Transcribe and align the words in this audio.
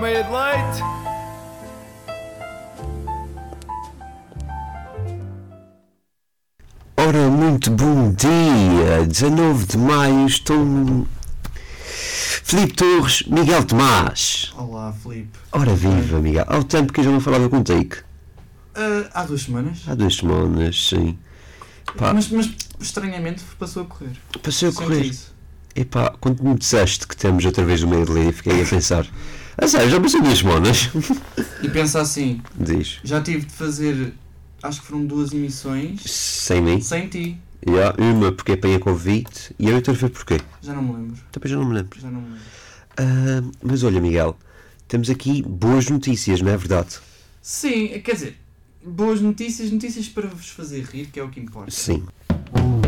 e 0.00 0.02
uma 0.02 0.06
meia 0.06 0.24
de 0.24 0.30
leite. 0.30 0.82
Ora, 6.96 7.28
muito 7.28 7.70
bom 7.70 8.12
dia! 8.12 9.06
19 9.06 9.66
de 9.66 9.78
maio, 9.78 10.26
estou 10.26 10.64
no. 10.64 11.06
Filipe 11.82 12.74
Torres, 12.74 13.22
Miguel 13.26 13.64
Tomás. 13.64 14.52
Olá, 14.56 14.92
Filipe. 14.92 15.38
Ora, 15.52 15.74
viva, 15.74 16.20
Miguel. 16.20 16.44
Há 16.48 16.58
o 16.58 16.64
tempo 16.64 16.92
que 16.92 17.00
eu 17.00 17.04
já 17.04 17.10
não 17.10 17.20
falava 17.20 17.48
contigo. 17.48 17.96
Ah, 18.74 19.08
há 19.14 19.24
duas 19.24 19.42
semanas. 19.42 19.82
Há 19.86 19.94
duas 19.94 20.16
semanas, 20.16 20.88
sim. 20.88 21.18
Pá, 21.96 22.12
Mas, 22.12 22.28
mas 22.28 22.50
estranhamente 22.80 23.42
passou 23.58 23.82
a 23.82 23.86
correr. 23.86 24.12
passei 24.42 24.68
a 24.68 24.72
Senti 24.72 24.84
correr. 24.84 25.04
isso. 25.06 25.34
Epá, 25.74 26.12
quando 26.20 26.42
me 26.42 26.56
disseste 26.56 27.06
que 27.06 27.16
temos 27.16 27.44
outra 27.44 27.64
vez 27.64 27.82
o 27.82 27.88
meio 27.88 28.04
de 28.04 28.12
ler, 28.12 28.32
fiquei 28.32 28.62
a 28.62 28.66
pensar. 28.66 29.06
Ah, 29.60 29.68
sério, 29.68 29.90
já 29.90 30.00
passou 30.00 30.22
duas 30.22 30.38
semanas? 30.38 30.90
E 31.62 31.68
pensa 31.68 32.00
assim, 32.00 32.40
Diz. 32.58 32.98
já 33.04 33.20
tive 33.20 33.44
de 33.46 33.52
fazer, 33.52 34.14
acho 34.62 34.80
que 34.80 34.86
foram 34.86 35.04
duas 35.04 35.32
emissões 35.32 36.02
Sem 36.04 36.62
mim? 36.62 36.80
sem 36.80 37.08
ti. 37.08 37.36
E 37.66 37.70
há 37.78 37.94
uma 37.98 38.32
porque 38.32 38.52
apanhei 38.52 38.78
convite 38.78 39.54
e 39.58 39.70
a 39.70 39.74
outra 39.74 39.94
foi 39.94 40.08
porquê? 40.08 40.40
Já 40.62 40.72
não 40.72 40.82
me 40.82 40.92
lembro. 40.94 41.16
Também 41.30 41.50
já 41.50 41.56
não 41.58 41.64
me 41.66 41.74
lembro. 41.74 42.00
Já 42.00 42.10
não 42.10 42.20
me 42.22 42.28
lembro. 42.28 42.42
Ah, 42.96 43.42
mas 43.62 43.82
olha, 43.84 44.00
Miguel, 44.00 44.36
temos 44.88 45.10
aqui 45.10 45.42
boas 45.42 45.88
notícias, 45.90 46.40
não 46.40 46.50
é 46.50 46.56
verdade? 46.56 46.96
Sim, 47.42 47.88
quer 48.02 48.14
dizer, 48.14 48.36
boas 48.84 49.20
notícias, 49.20 49.70
notícias 49.70 50.08
para 50.08 50.26
vos 50.28 50.48
fazer 50.48 50.84
rir, 50.84 51.06
que 51.12 51.20
é 51.20 51.22
o 51.22 51.28
que 51.28 51.38
importa. 51.38 51.70
Sim. 51.70 52.02
Que 52.28 52.79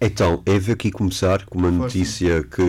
Então, 0.00 0.42
eu 0.46 0.60
vou 0.60 0.74
aqui 0.74 0.90
começar 0.92 1.44
com 1.46 1.58
uma 1.58 1.68
Força. 1.70 1.82
notícia 1.84 2.44
que, 2.44 2.62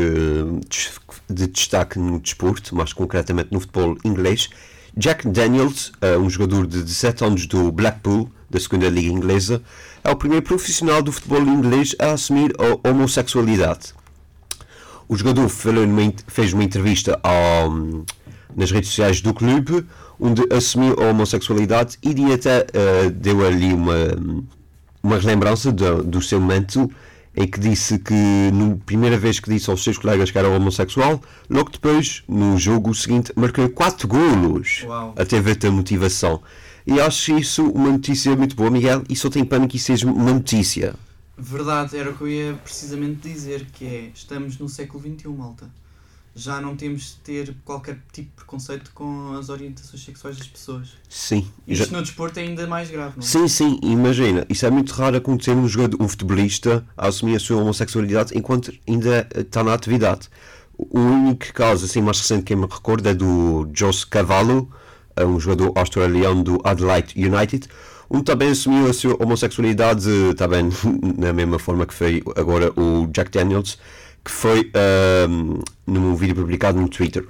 de 1.29 1.47
destaque 1.47 1.99
no 1.99 2.19
desporto, 2.19 2.75
mais 2.75 2.91
concretamente 2.91 3.49
no 3.51 3.59
futebol 3.59 3.95
inglês. 4.03 4.49
Jack 4.97 5.27
Daniels, 5.27 5.91
eh, 6.01 6.17
um 6.17 6.27
jogador 6.29 6.65
de 6.65 6.81
17 6.81 7.23
anos 7.23 7.45
do 7.45 7.71
Blackpool, 7.71 8.29
da 8.49 8.59
segunda 8.59 8.89
liga 8.89 9.09
inglesa, 9.11 9.61
é 10.03 10.09
o 10.09 10.15
primeiro 10.15 10.43
profissional 10.43 11.03
do 11.03 11.11
futebol 11.11 11.41
inglês 11.43 11.95
a 11.99 12.13
assumir 12.13 12.51
a 12.57 12.89
homossexualidade. 12.89 13.93
O 15.07 15.15
jogador 15.15 15.47
numa 15.87 16.11
fez 16.27 16.51
uma 16.53 16.63
entrevista 16.63 17.19
ao- 17.21 18.03
nas 18.55 18.71
redes 18.71 18.89
sociais 18.89 19.21
do 19.21 19.35
clube, 19.35 19.85
onde 20.19 20.41
assumiu 20.51 20.95
a 20.99 21.11
homossexualidade 21.11 21.97
e 22.01 22.33
até 22.33 22.65
eh, 22.73 23.09
deu 23.11 23.45
ali 23.45 23.71
uma, 23.71 23.95
uma 25.03 25.19
relembrança 25.19 25.71
do, 25.71 26.03
do 26.03 26.21
seu 26.23 26.41
momento 26.41 26.89
em 27.39 27.47
que 27.47 27.57
disse 27.57 27.97
que, 27.97 28.13
na 28.53 28.75
primeira 28.85 29.17
vez 29.17 29.39
que 29.39 29.49
disse 29.49 29.69
aos 29.69 29.81
seus 29.81 29.97
colegas 29.97 30.29
que 30.29 30.37
era 30.37 30.49
homossexual, 30.49 31.21
logo 31.49 31.71
depois, 31.71 32.21
no 32.27 32.57
jogo 32.57 32.93
seguinte, 32.93 33.31
marcou 33.33 33.69
4 33.69 34.05
golos 34.09 34.83
Uau. 34.83 35.15
a 35.17 35.25
ter 35.25 35.67
a 35.67 35.71
motivação. 35.71 36.41
E 36.85 36.99
acho 36.99 37.37
isso 37.39 37.63
uma 37.69 37.91
notícia 37.91 38.35
muito 38.35 38.57
boa, 38.57 38.69
Miguel, 38.69 39.03
e 39.07 39.15
só 39.15 39.29
tenho 39.29 39.45
pena 39.45 39.69
que 39.69 39.77
isso 39.77 39.85
seja 39.85 40.05
uma 40.05 40.33
notícia. 40.33 40.95
Verdade, 41.37 41.95
era 41.95 42.09
o 42.09 42.13
que 42.13 42.23
eu 42.23 42.27
ia 42.27 42.53
precisamente 42.61 43.29
dizer, 43.29 43.67
que 43.71 43.85
é, 43.85 44.11
estamos 44.13 44.57
no 44.57 44.67
século 44.67 45.01
XXI, 45.01 45.29
malta. 45.29 45.69
Já 46.41 46.61
não 46.61 46.73
temos 46.75 47.01
de 47.01 47.15
ter 47.17 47.55
qualquer 47.65 47.95
tipo 48.13 48.29
de 48.29 48.35
preconceito 48.37 48.91
com 48.93 49.33
as 49.37 49.49
orientações 49.49 50.01
sexuais 50.03 50.37
das 50.37 50.47
pessoas. 50.47 50.89
Sim. 51.09 51.45
já- 51.67 51.83
Isto 51.83 51.93
no 51.93 52.01
desporto 52.01 52.39
é 52.39 52.43
ainda 52.43 52.65
mais 52.65 52.89
grave, 52.89 53.15
não 53.17 53.23
é? 53.23 53.27
Sim, 53.27 53.47
sim, 53.49 53.77
imagina, 53.83 54.45
isso 54.49 54.65
é 54.65 54.69
muito 54.69 54.93
raro 54.93 55.17
acontecer 55.17 55.51
um 55.51 55.67
jogador, 55.67 56.01
um 56.01 56.07
futebolista 56.07 56.85
a 56.97 57.07
assumir 57.07 57.35
a 57.35 57.39
sua 57.39 57.61
homossexualidade 57.61 58.37
enquanto 58.37 58.71
ainda 58.87 59.27
está 59.35 59.63
na 59.63 59.73
atividade. 59.73 60.29
O 60.77 60.97
único 60.97 61.51
caso 61.53 61.83
assim 61.85 62.01
mais 62.01 62.19
recente 62.21 62.43
que 62.43 62.53
eu 62.53 62.57
me 62.57 62.67
recordo 62.71 63.09
é 63.09 63.13
do 63.13 63.69
Joss 63.75 64.05
Cavallo, 64.05 64.71
é 65.17 65.25
um 65.25 65.37
jogador 65.37 65.73
australiano 65.77 66.41
do 66.41 66.61
Adelaide 66.63 67.13
United, 67.21 67.67
onde 68.09 68.23
também 68.23 68.51
assumiu 68.51 68.89
a 68.89 68.93
sua 68.93 69.21
homossexualidade 69.21 70.09
também 70.37 70.69
na 71.17 71.33
mesma 71.33 71.59
forma 71.59 71.85
que 71.85 71.93
foi 71.93 72.23
agora 72.37 72.71
o 72.79 73.07
Jack 73.07 73.29
Daniels, 73.29 73.77
que 74.29 74.35
foi 74.35 74.71
ahm, 74.75 75.59
num 75.87 76.15
vídeo 76.15 76.35
publicado 76.35 76.79
no 76.79 76.87
Twitter. 76.87 77.27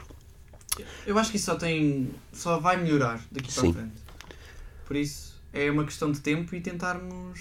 Eu 1.07 1.17
acho 1.17 1.31
que 1.31 1.37
isso 1.37 1.45
só 1.45 1.55
tem. 1.55 2.11
só 2.33 2.59
vai 2.59 2.75
melhorar 2.77 3.21
daqui 3.31 3.51
para 3.51 3.69
a 3.69 3.73
frente. 3.73 3.93
Por 4.85 4.95
isso 4.97 5.39
é 5.53 5.71
uma 5.71 5.85
questão 5.85 6.11
de 6.11 6.19
tempo 6.19 6.53
e 6.53 6.59
tentarmos 6.61 7.39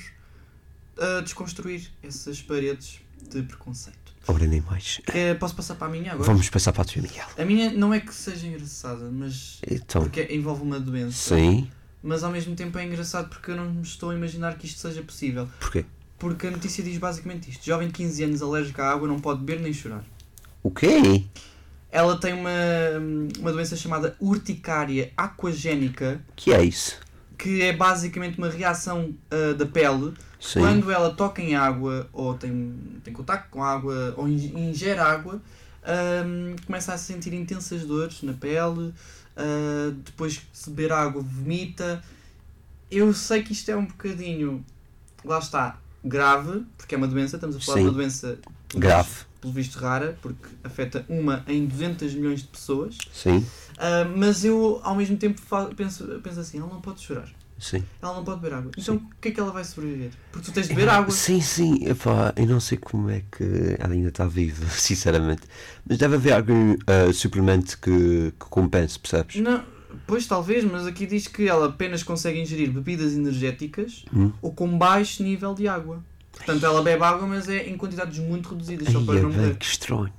ah, 0.97 1.21
desconstruir 1.23 1.91
essas 2.03 2.41
paredes 2.41 3.01
de 3.31 3.43
preconceito. 3.43 3.99
Ora, 4.29 4.47
nem 4.47 4.61
mais. 4.61 5.01
Que- 5.05 5.35
posso 5.35 5.57
passar 5.57 5.75
para 5.75 5.89
a 5.89 5.91
minha 5.91 6.13
agora? 6.13 6.27
Vamos 6.27 6.49
passar 6.49 6.73
para 6.73 6.83
a 6.83 6.85
tua, 6.85 7.03
Miguel. 7.03 7.27
A 7.37 7.45
minha 7.45 7.71
não 7.73 7.93
é 7.93 7.99
que 8.01 8.15
seja 8.15 8.47
engraçada, 8.47 9.11
mas. 9.11 9.59
Então, 9.69 10.03
porque 10.03 10.29
envolve 10.31 10.63
uma 10.63 10.79
doença. 10.79 11.35
sim, 11.37 11.69
Mas 12.03 12.23
ao 12.23 12.31
mesmo 12.31 12.55
tempo 12.55 12.79
é 12.79 12.85
engraçado 12.85 13.29
porque 13.29 13.51
eu 13.51 13.57
não 13.57 13.71
me 13.73 13.83
estou 13.83 14.11
a 14.11 14.15
imaginar 14.15 14.57
que 14.57 14.67
isto 14.67 14.79
seja 14.81 15.03
possível. 15.03 15.49
porquê? 15.59 15.85
Porque 16.19 16.47
a 16.49 16.51
notícia 16.51 16.83
diz 16.83 16.99
basicamente 16.99 17.51
isto: 17.51 17.65
jovem 17.65 17.89
de 17.89 17.95
15 17.95 18.25
anos 18.25 18.43
alérgico 18.43 18.83
à 18.83 18.91
água 18.91 19.07
não 19.09 19.21
pode 19.21 19.41
beber 19.41 19.63
nem 19.63 19.73
chorar. 19.73 20.05
O 20.63 20.71
quê? 20.71 21.25
Ela 21.91 22.19
tem 22.19 22.35
uma, 22.35 22.51
uma 23.39 23.53
doença 23.53 23.75
chamada 23.77 24.15
urticária 24.21 25.11
aquagénica, 25.17 26.21
que 26.37 26.53
é 26.53 26.63
isso? 26.63 26.99
que 27.39 27.63
é 27.63 27.73
basicamente 27.73 28.37
uma 28.37 28.51
reação 28.51 29.15
ah, 29.31 29.55
da 29.55 29.65
pele 29.65 30.13
Sim. 30.41 30.59
quando 30.61 30.91
ela 30.91 31.15
toca 31.15 31.41
em 31.41 31.55
água 31.55 32.09
ou 32.13 32.35
tem, 32.35 32.75
tem 33.05 33.15
contacto 33.15 33.49
com 33.49 33.63
água 33.63 34.13
ou 34.17 34.29
in- 34.29 34.69
ingere 34.71 34.99
água, 34.99 35.41
ahm, 35.85 36.57
começa 36.67 36.93
a 36.93 36.99
sentir 36.99 37.33
intensas 37.33 37.83
dores 37.85 38.23
na 38.23 38.33
pele, 38.33 38.93
ah, 39.37 39.93
depois 40.05 40.43
se 40.53 40.69
beber 40.71 40.93
água 40.93 41.23
vomita. 41.23 42.03
Eu 42.91 43.15
sei 43.15 43.43
que 43.45 43.53
isto 43.53 43.71
é 43.71 43.77
um 43.77 43.87
bocadinho, 43.87 44.65
lá 45.25 45.39
está, 45.39 45.79
grave, 46.05 46.65
porque 46.77 46.95
é 46.95 46.99
uma 46.99 47.09
doença, 47.09 47.37
estamos 47.37 47.57
a 47.57 47.61
falar 47.61 47.79
Sim. 47.79 47.83
de 47.85 47.89
uma 47.91 47.95
doença 47.97 48.39
Grave. 48.75 49.11
pelo 49.41 49.53
visto 49.53 49.77
rara, 49.79 50.19
porque 50.23 50.49
afeta 50.65 51.05
uma 51.09 51.45
em 51.49 51.67
200 51.67 52.15
milhões 52.15 52.41
de 52.43 52.49
pessoas. 52.49 52.97
Sim, 53.13 53.45
Ah, 53.79 54.05
mas 54.17 54.45
eu 54.45 54.81
ao 54.83 54.95
mesmo 54.95 55.17
tempo 55.17 55.41
fa- 55.41 55.67
penso, 55.77 56.05
penso 56.23 56.41
assim, 56.41 56.59
ela 56.59 56.69
não 56.69 56.81
pode 56.81 57.01
chorar, 57.01 57.29
sim. 57.59 57.85
ela 58.03 58.15
não 58.15 58.25
pode 58.25 58.41
beber 58.41 58.57
água. 58.57 58.71
Então 58.77 58.97
o 58.97 59.03
que 59.21 59.29
é 59.29 59.31
que 59.31 59.41
ela 59.41 59.53
vai 59.53 59.65
sobreviver? 59.65 60.11
Porque 60.33 60.47
tu 60.47 60.53
tens 60.53 60.69
de 60.69 60.75
beber 60.75 60.89
água. 60.89 61.11
Sim, 61.11 61.41
sim. 61.41 61.85
Epá, 61.87 62.33
eu 62.37 62.47
não 62.47 62.61
sei 62.61 62.79
como 62.79 63.09
é 63.11 63.23
que 63.31 63.77
ela 63.79 63.93
ainda 63.93 64.09
está 64.09 64.27
viva, 64.27 64.67
sinceramente. 64.71 65.43
Mas 65.89 65.99
deve 65.99 66.17
haver 66.17 66.33
algum 66.33 66.77
ah, 66.87 67.13
suplemento 67.13 67.79
que, 67.79 68.33
que 68.33 68.47
compense, 68.51 68.99
percebes? 68.99 69.37
Não, 69.37 69.63
pois 70.07 70.27
talvez, 70.27 70.65
mas 70.65 70.87
aqui 70.87 71.07
diz 71.07 71.27
que 71.29 71.49
ela 71.49 71.67
apenas 71.67 72.03
consegue 72.03 72.41
ingerir 72.41 72.71
bebidas 72.71 73.15
energéticas 73.15 74.05
Hum. 74.15 74.33
ou 74.43 74.53
com 74.53 74.77
baixo 74.79 75.23
nível 75.23 75.55
de 75.55 75.67
água. 75.69 76.03
Portanto, 76.33 76.65
ela 76.65 76.83
bebe 76.83 77.03
água, 77.03 77.27
mas 77.27 77.49
é 77.49 77.69
em 77.69 77.77
quantidades 77.77 78.19
muito 78.19 78.49
reduzidas, 78.51 78.89
só 78.93 79.01
para 79.03 79.15
Ai, 79.15 79.19
é 79.19 79.23
não 79.23 79.31
morrer. 79.33 79.57
que 79.57 79.65
estranho. 79.67 80.13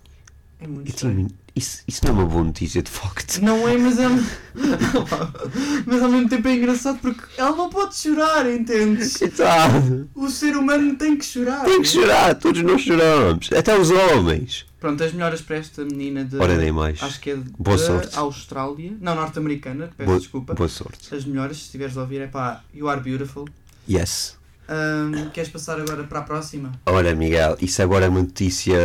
É 0.59 0.67
muito 0.67 0.89
Eu 0.89 0.93
tinha- 0.95 1.11
estranho. 1.11 1.27
Isso, 1.59 1.83
isso 1.87 2.01
não 2.05 2.11
é 2.11 2.13
uma 2.15 2.25
boa 2.25 2.43
notícia, 2.43 2.81
de 2.81 2.89
facto. 2.89 3.39
Não 3.41 3.67
é, 3.67 3.77
mas 3.77 3.99
é. 3.99 4.07
mas 5.85 6.01
ao 6.01 6.09
mesmo 6.09 6.29
tempo 6.29 6.47
é 6.47 6.55
engraçado 6.55 6.99
porque 6.99 7.21
ela 7.37 7.55
não 7.55 7.69
pode 7.69 7.95
chorar, 7.95 8.49
entendes? 8.49 9.17
Coitado. 9.17 10.09
O 10.15 10.29
ser 10.29 10.55
humano 10.55 10.95
tem 10.95 11.17
que 11.17 11.25
chorar. 11.25 11.63
Tem 11.65 11.81
que 11.81 11.87
chorar, 11.87 12.35
todos 12.35 12.61
nós 12.63 12.81
choramos. 12.81 13.49
Até 13.51 13.77
os 13.77 13.91
homens. 13.91 14.65
Pronto, 14.79 15.03
as 15.03 15.11
melhoras 15.11 15.41
para 15.41 15.57
esta 15.57 15.83
menina 15.83 16.23
de. 16.23 16.37
Ora, 16.37 16.55
nem 16.55 16.71
mais. 16.71 17.03
Acho 17.03 17.19
que 17.19 17.31
é 17.31 17.35
Boa 17.35 17.77
da 17.77 17.85
sorte. 17.85 18.17
Austrália. 18.17 18.93
Não, 19.01 19.13
norte-americana, 19.13 19.89
peço 19.95 20.07
Boa, 20.07 20.19
desculpa. 20.19 20.53
boa 20.55 20.69
sorte. 20.69 21.13
As 21.13 21.25
melhoras, 21.25 21.57
se 21.57 21.63
estiveres 21.63 21.97
a 21.97 22.01
ouvir, 22.01 22.21
é 22.21 22.27
pá, 22.27 22.63
You 22.73 22.87
Are 22.87 23.01
Beautiful. 23.01 23.45
Yes. 23.89 24.38
Ahm, 24.71 25.29
queres 25.33 25.49
passar 25.49 25.79
agora 25.79 26.03
para 26.03 26.19
a 26.19 26.21
próxima? 26.21 26.71
Ora, 26.85 27.15
Miguel, 27.15 27.57
isso 27.59 27.81
agora 27.81 28.05
é 28.05 28.09
uma 28.09 28.21
notícia. 28.21 28.77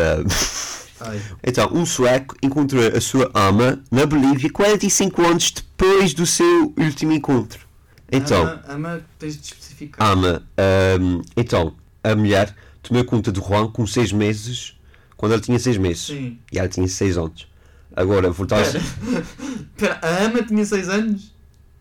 Ai. 1.01 1.21
Então, 1.43 1.71
um 1.75 1.85
sueco 1.85 2.35
encontrou 2.43 2.83
a 2.87 3.01
sua 3.01 3.31
ama 3.35 3.83
na 3.91 4.07
Bolívia 4.07 4.51
45 4.51 5.23
anos 5.27 5.51
depois 5.51 6.15
do 6.15 6.25
seu 6.25 6.73
último 6.79 7.13
encontro. 7.13 7.61
Então, 8.11 8.43
Ama, 8.45 8.63
ama, 8.69 9.01
tens 9.19 9.37
de 9.37 9.43
especificar. 9.47 10.07
ama. 10.11 10.43
ahm, 10.57 11.21
então, 11.37 11.75
a 12.03 12.15
mulher 12.15 12.55
tomou 12.83 13.05
conta 13.05 13.31
do 13.33 13.43
Juan 13.43 13.69
com 13.71 13.87
6 13.87 14.13
meses, 14.13 14.79
quando 15.17 15.33
ele 15.33 15.43
tinha 15.43 15.59
6 15.59 15.77
meses. 15.79 16.07
Sim. 16.07 16.39
E 16.53 16.59
ela 16.59 16.69
tinha 16.69 16.87
6 16.89 17.19
anos. 17.19 17.47
Agora, 17.95 18.31
voltaste. 18.31 18.79
Espera, 19.77 19.99
a 20.01 20.25
Ama 20.25 20.43
tinha 20.43 20.65
6 20.65 20.89
anos? 20.89 21.33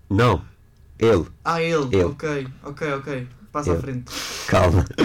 Não, 0.10 0.42
ele, 1.00 1.26
Ah, 1.46 1.62
ele. 1.62 1.88
Ele. 1.92 2.04
Ok, 2.04 2.48
ok, 2.64 2.94
ok. 2.94 3.28
Passa 3.54 3.74
à 3.74 3.78
frente. 3.78 4.06
calma. 4.48 4.84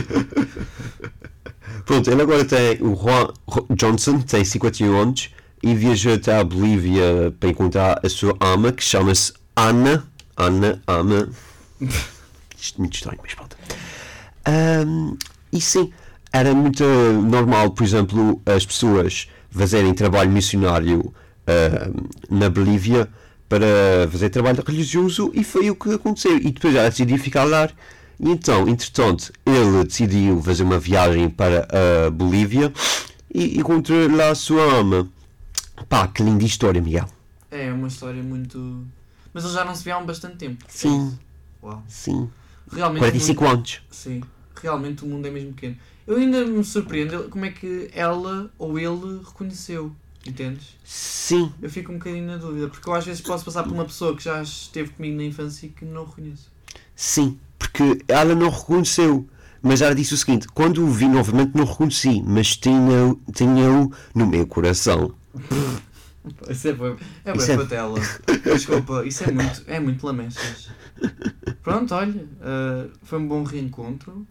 Pronto, 1.85 2.11
ele 2.11 2.23
agora 2.23 2.45
tem. 2.45 2.83
O 2.83 2.97
Juan 2.97 3.29
Johnson 3.71 4.21
tem 4.21 4.45
51 4.45 5.01
anos 5.01 5.31
e 5.63 5.75
viajou 5.75 6.15
até 6.15 6.39
a 6.39 6.45
Bolívia 6.45 7.33
para 7.39 7.51
encontrar 7.51 8.01
a 8.03 8.09
sua 8.09 8.35
ama, 8.41 8.73
que 8.73 8.83
chama-se 8.83 9.35
Ana. 9.55 10.05
Ana, 10.37 10.83
ama. 10.87 11.29
isto 12.59 12.77
é 12.77 12.81
muito 12.81 12.95
estranho, 12.95 13.19
mas 13.23 13.35
pronto. 13.35 13.57
Ahm, 14.47 15.17
e 15.53 15.61
sim, 15.61 15.93
era 16.33 16.55
muito 16.55 16.85
normal, 16.85 17.71
por 17.71 17.85
exemplo, 17.85 18.41
as 18.47 18.65
pessoas 18.65 19.29
fazerem 19.51 19.93
trabalho 19.93 20.31
missionário 20.31 21.13
ahm, 21.47 22.07
na 22.31 22.49
Bolívia 22.49 23.09
para 23.49 23.67
fazer 24.11 24.31
trabalho 24.31 24.63
religioso 24.67 25.31
e 25.35 25.45
foi 25.45 25.71
o 25.71 25.77
que 25.77 25.93
aconteceu. 25.93 26.37
E 26.37 26.51
depois 26.51 26.75
ela 26.75 26.89
decidiu 26.89 27.19
ficar 27.19 27.45
lá. 27.45 27.69
E 28.21 28.31
então, 28.31 28.69
entretanto, 28.69 29.33
ele 29.47 29.85
decidiu 29.85 30.43
fazer 30.43 30.65
uma 30.65 30.79
viagem 30.79 31.31
para 31.31 31.69
a 32.07 32.11
Bolívia 32.11 32.73
e 33.33 33.59
encontrou 33.59 34.11
lá 34.15 34.31
a 34.31 34.35
sua 34.35 34.63
ama. 34.81 35.09
Pá, 35.89 36.09
que 36.09 36.23
linda 36.23 36.45
história, 36.45 36.81
Miguel. 36.81 37.09
É 37.51 37.73
uma 37.73 37.89
história 37.89 38.23
muito. 38.23 38.85
Mas 39.33 39.45
eles 39.45 39.55
já 39.55 39.65
não 39.65 39.75
se 39.75 39.85
vê 39.85 39.93
há 39.93 40.01
bastante 40.01 40.37
tempo. 40.37 40.65
Sim, 40.69 41.17
Uau. 41.63 41.83
sim. 41.89 42.29
Realmente. 42.73 42.99
45 43.01 43.41
o 43.41 43.47
mundo... 43.47 43.57
anos. 43.57 43.83
Sim. 43.91 44.23
Realmente 44.61 45.05
o 45.05 45.07
mundo 45.07 45.27
é 45.27 45.31
mesmo 45.31 45.53
pequeno. 45.53 45.77
Eu 46.07 46.17
ainda 46.17 46.45
me 46.45 46.65
surpreendo 46.65 47.29
como 47.31 47.45
é 47.45 47.51
que 47.51 47.89
ela 47.93 48.51
ou 48.59 48.79
ele 48.79 49.21
reconheceu. 49.25 49.95
Entendes? 50.27 50.77
Sim, 50.85 51.53
Eu 51.63 51.71
fico 51.71 51.93
um 51.93 51.99
bocadinho 51.99 52.27
na 52.27 52.37
dúvida, 52.37 52.69
porque 52.69 52.87
eu 52.87 52.93
às 52.95 53.05
vezes 53.07 53.21
posso 53.23 53.45
passar 53.45 53.63
por 53.63 53.73
uma 53.73 53.85
pessoa 53.85 54.15
que 54.15 54.23
já 54.23 54.43
esteve 54.43 54.91
comigo 54.91 55.17
na 55.17 55.23
infância 55.25 55.67
e 55.67 55.71
que 55.71 55.85
não 55.85 56.05
reconheço. 56.05 56.51
sim. 56.95 57.39
Porque 57.59 57.99
ela 58.07 58.35
não 58.35 58.51
reconheceu. 58.51 59.27
Mas 59.61 59.81
ela 59.81 59.95
disse 59.95 60.15
o 60.15 60.17
seguinte: 60.17 60.47
quando 60.55 60.85
o 60.85 60.91
vi 60.91 61.09
novamente, 61.09 61.53
não 61.57 61.65
reconheci, 61.65 62.23
mas 62.25 62.57
tinha-o 62.57 63.21
tinha 63.35 63.69
no 64.15 64.27
meu 64.27 64.47
coração. 64.47 65.13
Isso 66.51 66.69
é 66.69 66.73
bem, 66.73 66.97
é 67.25 67.33
bem 67.33 67.51
é- 67.51 67.57
patela. 67.57 68.01
Desculpa, 68.45 69.07
isso 69.07 69.25
é 69.25 69.33
muito, 69.33 69.63
é 69.67 69.81
muito 69.81 70.05
lamechas. 70.05 70.69
Pronto, 71.63 71.95
olha, 71.95 72.27
ah, 72.43 72.87
foi 73.03 73.19
um 73.19 73.27
bom 73.27 73.43
reencontro. 73.45 74.27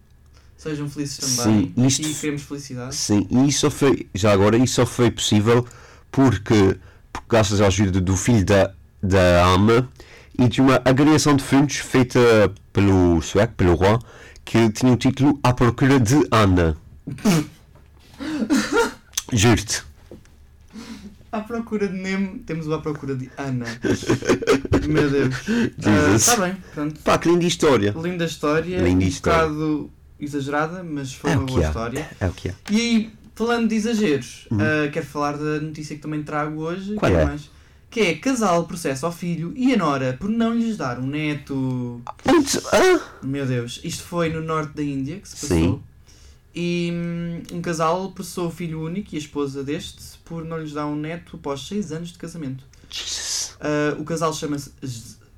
Sejam 0.56 0.88
felizes 0.90 1.18
também. 1.18 1.74
Sim, 1.76 1.86
isto- 1.88 2.02
E 2.08 2.14
queremos 2.14 2.42
felicidade. 2.44 2.96
Sim, 2.96 3.28
e 3.30 3.48
isso 3.48 3.62
só 3.62 3.72
foi, 3.72 4.08
já 4.14 4.32
agora, 4.32 4.58
isso 4.58 4.76
só 4.76 4.86
foi 4.86 5.10
possível 5.10 5.66
porque, 6.12 6.78
porque 7.12 7.28
graças 7.30 7.62
à 7.62 7.68
ajuda 7.68 8.00
do 8.02 8.16
filho 8.16 8.46
da, 8.46 8.72
da 9.02 9.46
Alma 9.46 9.88
e 10.38 10.48
de 10.48 10.62
uma 10.62 10.82
agregação 10.86 11.36
de 11.36 11.44
fundos 11.44 11.78
feita 11.78 12.20
pelo 12.72 13.22
sueco, 13.22 13.54
pelo 13.56 13.76
Juan, 13.76 14.00
que 14.46 14.70
tinha 14.70 14.92
o 14.94 14.98
título 14.98 15.40
À 15.44 15.54
Procura 15.54 16.00
de 16.00 16.16
Ana. 16.32 16.78
Juro-te. 19.32 19.84
À 21.32 21.42
procura 21.42 21.88
de 21.90 21.94
Nemo, 21.98 22.40
temos 22.40 22.68
o 22.68 22.74
à 22.74 22.80
procura 22.82 23.14
de 23.16 23.30
Ana. 23.38 23.66
Meu 24.88 25.10
Deus. 25.10 25.36
Jesus. 25.78 26.28
Está 26.28 26.38
bem, 26.46 26.58
pronto. 26.74 27.00
Pá, 27.02 27.18
que 27.18 27.28
linda 27.30 27.46
história. 27.46 27.94
Linda 28.02 28.26
história. 28.26 28.78
Linda 28.82 29.04
um 29.04 29.08
história. 29.08 29.40
bocado 29.50 29.92
exagerada, 30.20 30.84
mas 30.84 31.14
foi 31.14 31.32
É 31.32 31.38
uma 31.38 31.46
boa 31.46 31.60
há. 31.60 31.68
história. 31.68 32.10
É 32.20 32.28
o 32.28 32.32
que 32.32 32.50
é. 32.50 32.56
E 32.72 32.80
aí, 32.80 33.14
falando 33.36 33.68
de 33.68 33.76
exageros, 33.76 34.48
ah, 34.54 34.90
quero 34.92 35.06
falar 35.06 35.34
da 35.38 35.60
notícia 35.60 35.96
que 35.98 36.02
também 36.02 36.24
trago 36.24 36.62
hoje. 36.62 36.96
Qual 36.96 37.12
que 37.12 37.18
é? 37.18 37.26
mais? 37.26 37.50
Que 37.98 38.04
é 38.04 38.14
casal 38.16 38.68
processa 38.68 39.08
ao 39.08 39.12
filho 39.12 39.52
e 39.56 39.74
a 39.74 39.78
nora 39.78 40.16
por 40.20 40.30
não 40.30 40.54
lhes 40.54 40.78
dar 40.78 41.00
um 41.00 41.08
neto. 41.08 42.00
Meu 43.24 43.44
Deus, 43.44 43.82
isto 43.84 44.04
foi 44.04 44.30
no 44.30 44.40
norte 44.40 44.76
da 44.76 44.84
Índia 44.84 45.20
que 45.20 45.28
se 45.28 45.36
passou. 45.36 45.58
Sim. 45.58 45.84
E 46.54 46.92
hum, 46.94 47.58
um 47.58 47.60
casal 47.60 48.12
processou 48.12 48.50
o 48.50 48.52
filho 48.52 48.84
único 48.84 49.16
e 49.16 49.16
a 49.16 49.20
esposa 49.20 49.64
deste 49.64 50.20
por 50.26 50.46
não 50.46 50.60
lhes 50.60 50.74
dar 50.74 50.86
um 50.86 50.96
neto 50.96 51.38
após 51.38 51.62
6 51.68 51.92
anos 51.92 52.10
de 52.10 52.20
casamento. 52.20 52.64
Ah, 53.60 53.96
o 54.00 54.04
casal 54.04 54.32
chama-se. 54.32 54.72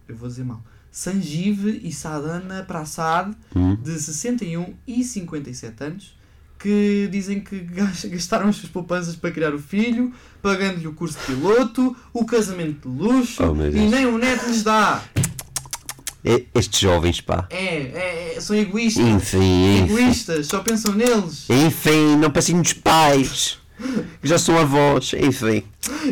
Eu 0.05 0.17
vou 0.17 0.27
dizer 0.27 0.43
mal. 0.43 0.61
Sanjeev 0.91 1.65
e 1.81 1.93
Sadhana 1.93 2.63
Prasad, 2.63 3.33
Hum. 3.55 3.77
de 3.77 3.97
61 3.97 4.73
e 4.85 5.01
57 5.01 5.81
anos, 5.81 6.13
que 6.59 7.07
dizem 7.11 7.39
que 7.39 7.59
gas- 7.59 8.05
gastaram 8.11 8.49
as 8.49 8.57
suas 8.57 8.71
poupanças 8.71 9.15
para 9.15 9.31
criar 9.31 9.53
o 9.55 9.59
filho, 9.59 10.13
pagando-lhe 10.41 10.87
o 10.87 10.93
curso 10.93 11.17
de 11.19 11.25
piloto, 11.25 11.95
o 12.13 12.25
casamento 12.25 12.89
de 12.89 12.97
luxo 13.01 13.41
Oh, 13.43 13.55
e 13.65 13.87
nem 13.89 14.05
um 14.05 14.17
neto 14.17 14.45
lhes 14.47 14.63
dá. 14.63 15.01
E- 16.23 16.45
Estes 16.53 16.79
jovens, 16.81 17.21
pá. 17.21 17.47
É, 17.49 17.65
é, 17.75 18.33
é- 18.35 18.41
são 18.41 18.55
egoístas. 18.55 19.05
Enfim, 19.05 19.77
enfim. 19.83 19.93
Egoístas, 19.93 20.47
só 20.47 20.59
pensam 20.59 20.93
neles. 20.93 21.45
Enfim, 21.49 22.17
não 22.17 22.29
passem 22.29 22.55
nos 22.55 22.73
pais. 22.73 23.57
que 24.21 24.27
Já 24.27 24.37
são 24.37 24.57
avós, 24.59 25.13
enfim. 25.13 25.63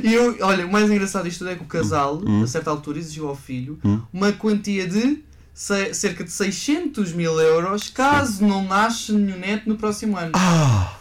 E 0.02 0.14
eu, 0.14 0.38
olha, 0.40 0.66
o 0.66 0.72
mais 0.72 0.90
engraçado 0.90 1.26
disto 1.28 1.46
é 1.46 1.56
que 1.56 1.64
o 1.64 1.68
casal, 1.68 2.22
Hum. 2.26 2.42
a 2.44 2.48
certa 2.48 2.70
altura, 2.72 2.98
exigiu 3.00 3.28
ao 3.28 3.36
filho 3.36 3.78
Hum. 3.84 4.00
uma 4.14 4.32
quantia 4.32 4.88
de 4.88 5.22
cerca 5.58 6.24
de 6.24 6.32
600 6.32 7.14
mil 7.14 7.40
euros 7.40 7.90
caso 7.90 8.46
não 8.46 8.64
nasça 8.64 9.12
nenhum 9.14 9.40
neto 9.40 9.68
no 9.68 9.76
próximo 9.76 10.16
ano. 10.16 10.32
Ah, 10.36 10.94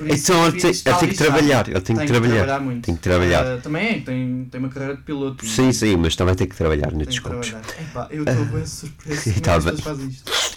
isso, 0.00 0.32
então 0.32 0.46
ele 0.46 0.60
tem, 0.60 0.70
está 0.70 0.90
ele 0.90 0.98
tem 0.98 1.08
que 1.08 1.14
trabalhar. 1.14 1.68
Ele 1.68 1.80
tem 1.80 1.96
que 1.96 2.06
trabalhar. 2.06 2.60
Tem 2.82 2.96
que 2.96 3.00
trabalhar. 3.00 3.46
Ah, 3.46 3.60
também 3.62 3.86
é, 3.86 4.00
tem, 4.00 4.48
tem 4.50 4.60
uma 4.60 4.68
carreira 4.68 4.96
de 4.96 5.02
piloto. 5.02 5.46
Sim, 5.46 5.72
sim, 5.72 5.96
mas 5.96 6.16
também 6.16 6.34
tem 6.34 6.46
que 6.46 6.54
trabalhar 6.56 6.88
trabalhar. 6.90 7.62
Epá, 7.80 8.08
eu 8.10 8.24
estou 8.24 8.44
bem 8.44 8.66
surpreso 8.66 9.40
Tá 9.40 9.58
bem. 9.60 9.74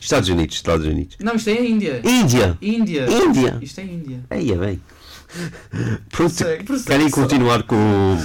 Estados 0.01 0.29
Unidos, 0.29 0.55
Estados 0.55 0.85
Unidos. 0.85 1.17
Não, 1.21 1.35
isto 1.35 1.49
é 1.49 1.53
a 1.53 1.61
Índia. 1.61 2.01
Índia! 2.03 2.57
Índia. 2.61 3.05
Índia! 3.09 3.59
Isto 3.61 3.79
é 3.79 3.83
Índia. 3.83 4.23
Aí 4.29 4.51
é 4.51 4.55
bem. 4.55 4.81
Pronto, 6.09 6.33
Prossegue, 6.35 6.63
prossegue 6.63 6.87
querem 6.89 7.09
continuar 7.09 7.63
com, 7.63 7.77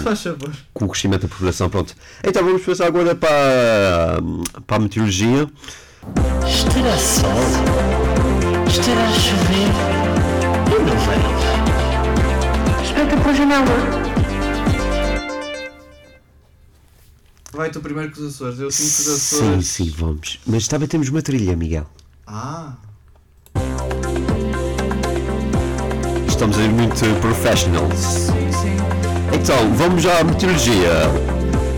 com 0.73 0.85
o 0.85 0.89
crescimento 0.89 1.23
da 1.23 1.29
população? 1.29 1.69
Pronto. 1.69 1.95
Então 2.25 2.45
vamos 2.45 2.63
passar 2.63 2.87
agora 2.87 3.15
para, 3.15 4.19
para 4.67 4.77
a 4.77 4.81
meteorologia. 4.81 5.49
Estará 6.47 6.99
sol? 6.99 7.31
Estará 8.69 9.05
a 9.09 9.13
chover? 9.13 9.69
Eu 10.73 10.81
não 10.87 10.97
vejo. 10.99 12.85
Espeta 12.85 13.17
pela 13.17 13.35
janela. 13.35 14.03
Vai 17.53 17.71
tu 17.71 17.81
primeiro 17.81 18.11
com 18.13 18.21
os 18.23 18.35
Açores. 18.35 18.59
Eu 18.61 18.71
sinto 18.71 19.05
que 19.05 19.11
os 19.11 19.21
Sim, 19.23 19.37
Açores. 19.37 19.67
sim, 19.67 19.91
vamos. 19.91 20.41
Mas 20.47 20.67
também 20.69 20.89
temos 20.89 21.09
uma 21.11 21.21
trilha, 21.21 21.55
Miguel. 21.55 21.87
Ah. 22.27 22.73
Estamos 26.43 26.59
a 26.59 26.63
ir 26.65 26.73
muito 26.73 27.21
professionals. 27.21 28.33
Então, 29.33 29.73
vamos 29.77 30.05
à 30.05 30.25
meteorologia. 30.25 31.09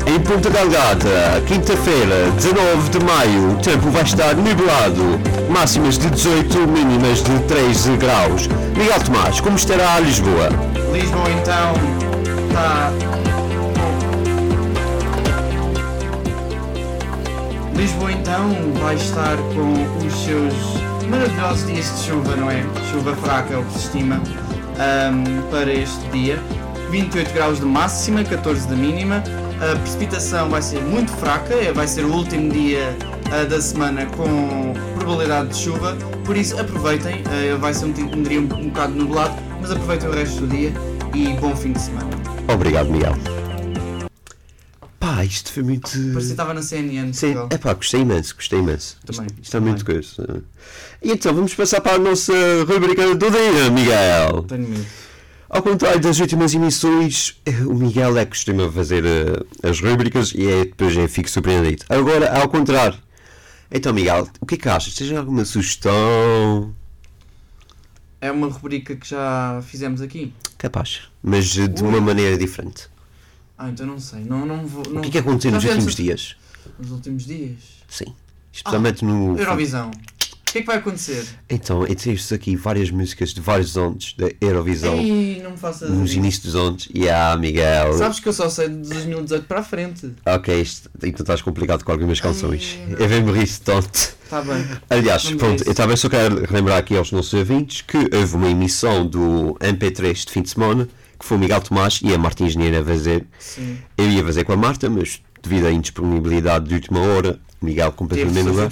Em 0.07 0.19
Ponta 0.21 0.49
Delgada, 0.49 1.43
quinta-feira, 1.47 2.31
19 2.31 2.89
de 2.89 3.05
maio, 3.05 3.51
o 3.51 3.57
tempo 3.57 3.91
vai 3.91 4.05
estar 4.05 4.35
nublado. 4.35 5.21
Máximas 5.51 5.99
de 5.99 6.09
18, 6.09 6.67
mínimas 6.67 7.23
de 7.23 7.39
13 7.41 7.97
graus. 7.99 8.49
Miguel 8.75 9.05
Tomás, 9.05 9.39
como 9.39 9.55
estará 9.55 10.01
Lisboa? 10.01 10.49
Lisboa 10.95 11.31
então 11.31 11.75
está. 12.49 12.91
Lisboa 17.77 18.13
então 18.13 18.73
vai 18.81 18.95
estar 18.95 19.37
com 19.37 20.07
os 20.07 20.25
seus 20.25 20.55
maravilhosos 21.11 21.67
dias 21.67 21.99
de 21.99 22.07
chuva, 22.07 22.35
não 22.37 22.51
é? 22.51 22.65
Chuva 22.91 23.15
fraca, 23.17 23.53
é 23.53 23.59
o 23.59 23.65
que 23.65 23.73
se 23.75 23.79
estima, 23.81 24.21
ahm, 24.79 25.43
para 25.51 25.73
este 25.73 26.07
dia. 26.11 26.39
28 26.91 27.33
graus 27.33 27.59
de 27.61 27.67
máxima, 27.67 28.23
14 28.23 28.69
de 28.69 28.75
mínima. 28.77 29.23
A 29.61 29.77
precipitação 29.79 30.49
vai 30.49 30.63
ser 30.63 30.81
muito 30.83 31.11
fraca, 31.13 31.55
é- 31.55 31.73
vai 31.73 31.87
ser 31.89 32.05
o 32.05 32.13
último 32.13 32.51
dia 32.53 32.97
ah, 33.33 33.45
da 33.45 33.61
semana 33.61 34.07
com 34.07 34.73
probabilidade 34.99 35.49
de 35.51 35.57
chuva, 35.57 35.97
por 36.25 36.37
isso 36.37 36.59
aproveitem, 36.61 37.23
ah, 37.27 37.57
vai 37.57 37.73
ser 37.73 37.87
um, 37.87 37.89
um 37.89 38.23
dia 38.23 38.41
um, 38.41 38.45
um 38.45 38.69
bocado 38.69 38.95
nublado, 38.95 39.35
mas 39.61 39.71
aproveitem 39.71 40.09
o 40.09 40.13
resto 40.13 40.41
do 40.43 40.47
dia 40.49 40.73
e 41.15 41.29
bom 41.41 41.55
fim 41.57 41.73
de 41.73 41.81
semana. 41.81 42.11
Obrigado, 42.49 42.91
Miguel. 42.91 43.15
Pá, 45.25 45.33
isto 45.33 45.53
foi 45.53 45.63
muito. 45.63 45.91
Parecia 45.91 46.13
que 46.13 46.19
estava 46.19 46.55
na 46.55 46.63
CNN. 46.63 47.13
Sim, 47.13 47.35
é 47.51 47.59
pá, 47.59 47.73
gostei 47.73 48.01
imenso, 48.03 48.35
gostei 48.35 48.59
imenso. 48.59 48.99
Também, 49.05 49.27
Isto, 49.27 49.43
isto 49.43 49.57
é 49.57 49.61
muito 49.61 49.85
coisa. 49.85 50.45
E 51.03 51.13
então, 51.13 51.35
vamos 51.35 51.55
passar 51.55 51.81
para 51.81 51.95
a 51.95 51.99
nossa 51.99 52.33
rubrica 52.67 53.15
do 53.15 53.31
dia, 53.31 53.71
Miguel. 53.71 54.43
Tenho 54.49 54.69
medo. 54.69 54.87
Ao 55.49 55.63
contrário 55.63 56.01
das 56.01 56.19
últimas 56.19 56.53
emissões, 56.53 57.41
eh, 57.47 57.53
o 57.65 57.75
Miguel 57.75 58.19
é 58.19 58.25
que 58.25 58.31
costuma 58.31 58.71
fazer 58.71 59.05
eh, 59.07 59.69
as 59.69 59.81
rubricas 59.81 60.33
e 60.35 60.49
é, 60.49 60.65
depois 60.65 60.97
eu 60.97 61.09
fico 61.09 61.31
surpreendido. 61.31 61.85
Agora, 61.89 62.41
ao 62.41 62.49
contrário. 62.49 62.99
Então, 63.71 63.93
Miguel, 63.93 64.29
o 64.41 64.47
que 64.47 64.57
é 64.57 64.59
que 64.59 64.69
achas? 64.69 64.95
Tens 64.95 65.13
alguma 65.13 65.45
sugestão? 65.45 66.75
É 68.21 68.33
uma 68.33 68.49
rubrica 68.49 68.97
que 68.97 69.09
já 69.09 69.63
fizemos 69.67 70.01
aqui. 70.01 70.33
Capaz, 70.59 71.03
mas 71.23 71.45
de 71.47 71.83
uma 71.83 71.99
Ui. 71.99 72.01
maneira 72.01 72.37
diferente. 72.37 72.89
Ah, 73.57 73.69
então 73.69 73.87
não 73.87 73.99
sei. 73.99 74.21
Não, 74.25 74.45
não 74.45 74.67
vou, 74.67 74.83
não... 74.91 75.01
O 75.01 75.03
que 75.03 75.09
é 75.09 75.11
que 75.13 75.19
aconteceu 75.19 75.53
nos 75.53 75.65
últimos 75.65 75.95
dias? 75.95 76.37
Nos 76.79 76.91
últimos 76.91 77.25
dias. 77.25 77.59
Sim. 77.89 78.15
Especialmente 78.53 79.05
no. 79.05 79.39
Eurovisão. 79.39 79.91
que 80.55 80.59
é 80.59 80.61
que 80.61 80.67
vai 80.69 80.77
acontecer? 80.77 81.27
Então, 81.51 81.85
eu 81.85 81.95
temos 81.97 82.33
aqui 82.33 82.55
várias 82.55 82.89
músicas 82.89 83.31
de 83.31 83.41
vários 83.41 83.77
anos 83.77 84.15
da 84.17 84.29
Eurovisão. 84.41 84.97
Ei, 84.97 85.41
não 85.43 85.53
me 85.53 85.57
faças 85.57 85.91
Nos 85.91 86.15
inícios 86.15 86.45
dos 86.45 86.55
anos. 86.55 86.89
E 86.95 87.09
ah, 87.09 87.37
Miguel. 87.37 87.95
Sabes 87.95 88.21
que 88.21 88.29
eu 88.29 88.33
só 88.33 88.49
sei 88.49 88.69
de 88.69 88.89
2018 88.89 89.47
para 89.47 89.61
a 89.61 89.63
frente. 89.65 90.13
Ok, 90.25 90.61
isto, 90.61 90.89
então 91.03 91.23
estás 91.23 91.43
complicado 91.43 91.85
com 91.85 91.91
algumas 91.91 92.21
canções. 92.21 92.79
Eu 92.99 93.09
venho-me 93.09 93.33
rir 93.33 93.49
tanto. 93.59 94.15
Está 94.25 94.41
bem. 94.43 94.65
Aliás, 94.89 95.29
pronto, 95.33 95.65
eu 95.65 95.75
também 95.75 95.97
só 95.97 96.09
quero 96.09 96.45
relembrar 96.45 96.79
aqui 96.79 96.97
aos 96.97 97.11
nossos 97.11 97.35
ouvintes 97.35 97.83
que 97.83 97.99
houve 98.17 98.37
uma 98.37 98.49
emissão 98.49 99.05
do 99.07 99.57
MP3 99.61 100.25
de 100.25 100.33
fim 100.33 100.43
de 100.43 100.51
semana 100.51 100.89
que 101.19 101.25
foi 101.25 101.37
o 101.37 101.41
Miguel 101.41 101.61
Tomás 101.61 102.01
e 102.03 102.13
a 102.15 102.19
Marta 102.19 102.43
Engenheira 102.45 102.81
a 102.81 102.85
fazer. 102.85 103.27
Sim. 103.39 103.79
Eu 103.97 104.11
ia 104.11 104.25
fazer 104.25 104.45
com 104.45 104.53
a 104.53 104.57
Marta, 104.57 104.89
mas 104.91 105.21
devido 105.43 105.67
à 105.67 105.71
indisponibilidade 105.73 106.67
de 106.69 106.75
última 106.75 107.01
hora, 107.01 107.39
Miguel 107.61 107.93
completamente 107.93 108.43
lugar. 108.43 108.71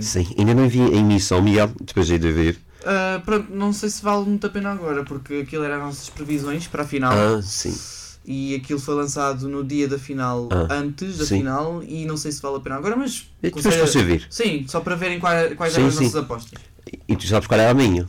Sim, 0.00 0.26
ainda 0.38 0.54
não 0.54 0.68
vi 0.68 0.82
a 0.82 0.88
emissão, 0.96 1.40
Miguel, 1.42 1.70
depois 1.80 2.10
hei 2.10 2.18
de 2.18 2.30
ver. 2.32 2.58
Ah, 2.84 3.20
pronto, 3.24 3.46
não 3.54 3.72
sei 3.72 3.88
se 3.90 4.02
vale 4.02 4.24
muito 4.26 4.46
a 4.46 4.50
pena 4.50 4.72
agora, 4.72 5.04
porque 5.04 5.34
aquilo 5.46 5.64
era 5.64 5.76
as 5.76 5.82
nossas 5.82 6.08
previsões 6.10 6.66
para 6.66 6.82
a 6.82 6.86
final. 6.86 7.12
Ah, 7.12 7.40
sim. 7.42 7.76
E 8.24 8.54
aquilo 8.54 8.78
foi 8.78 8.94
lançado 8.94 9.48
no 9.48 9.64
dia 9.64 9.88
da 9.88 9.98
final, 9.98 10.48
Ah, 10.52 10.66
antes 10.74 11.18
da 11.18 11.24
sim. 11.26 11.38
final, 11.38 11.82
e 11.82 12.04
não 12.04 12.16
sei 12.16 12.30
se 12.30 12.40
vale 12.40 12.56
a 12.56 12.60
pena 12.60 12.76
agora, 12.76 12.94
mas. 12.96 13.28
Depois 13.40 13.66
aconselho- 13.66 13.86
você 13.86 14.02
vir. 14.04 14.26
Sim, 14.30 14.64
só 14.68 14.80
para 14.80 14.94
verem 14.94 15.18
quais, 15.18 15.54
quais 15.54 15.72
Sim, 15.72 15.80
eram 15.80 15.88
as 15.88 15.94
sim. 15.96 16.04
nossas 16.04 16.16
apostas. 16.22 16.60
E 17.08 17.16
tu 17.16 17.26
sabes 17.26 17.46
qual 17.48 17.58
era 17.60 17.70
a 17.70 17.74
minha? 17.74 18.08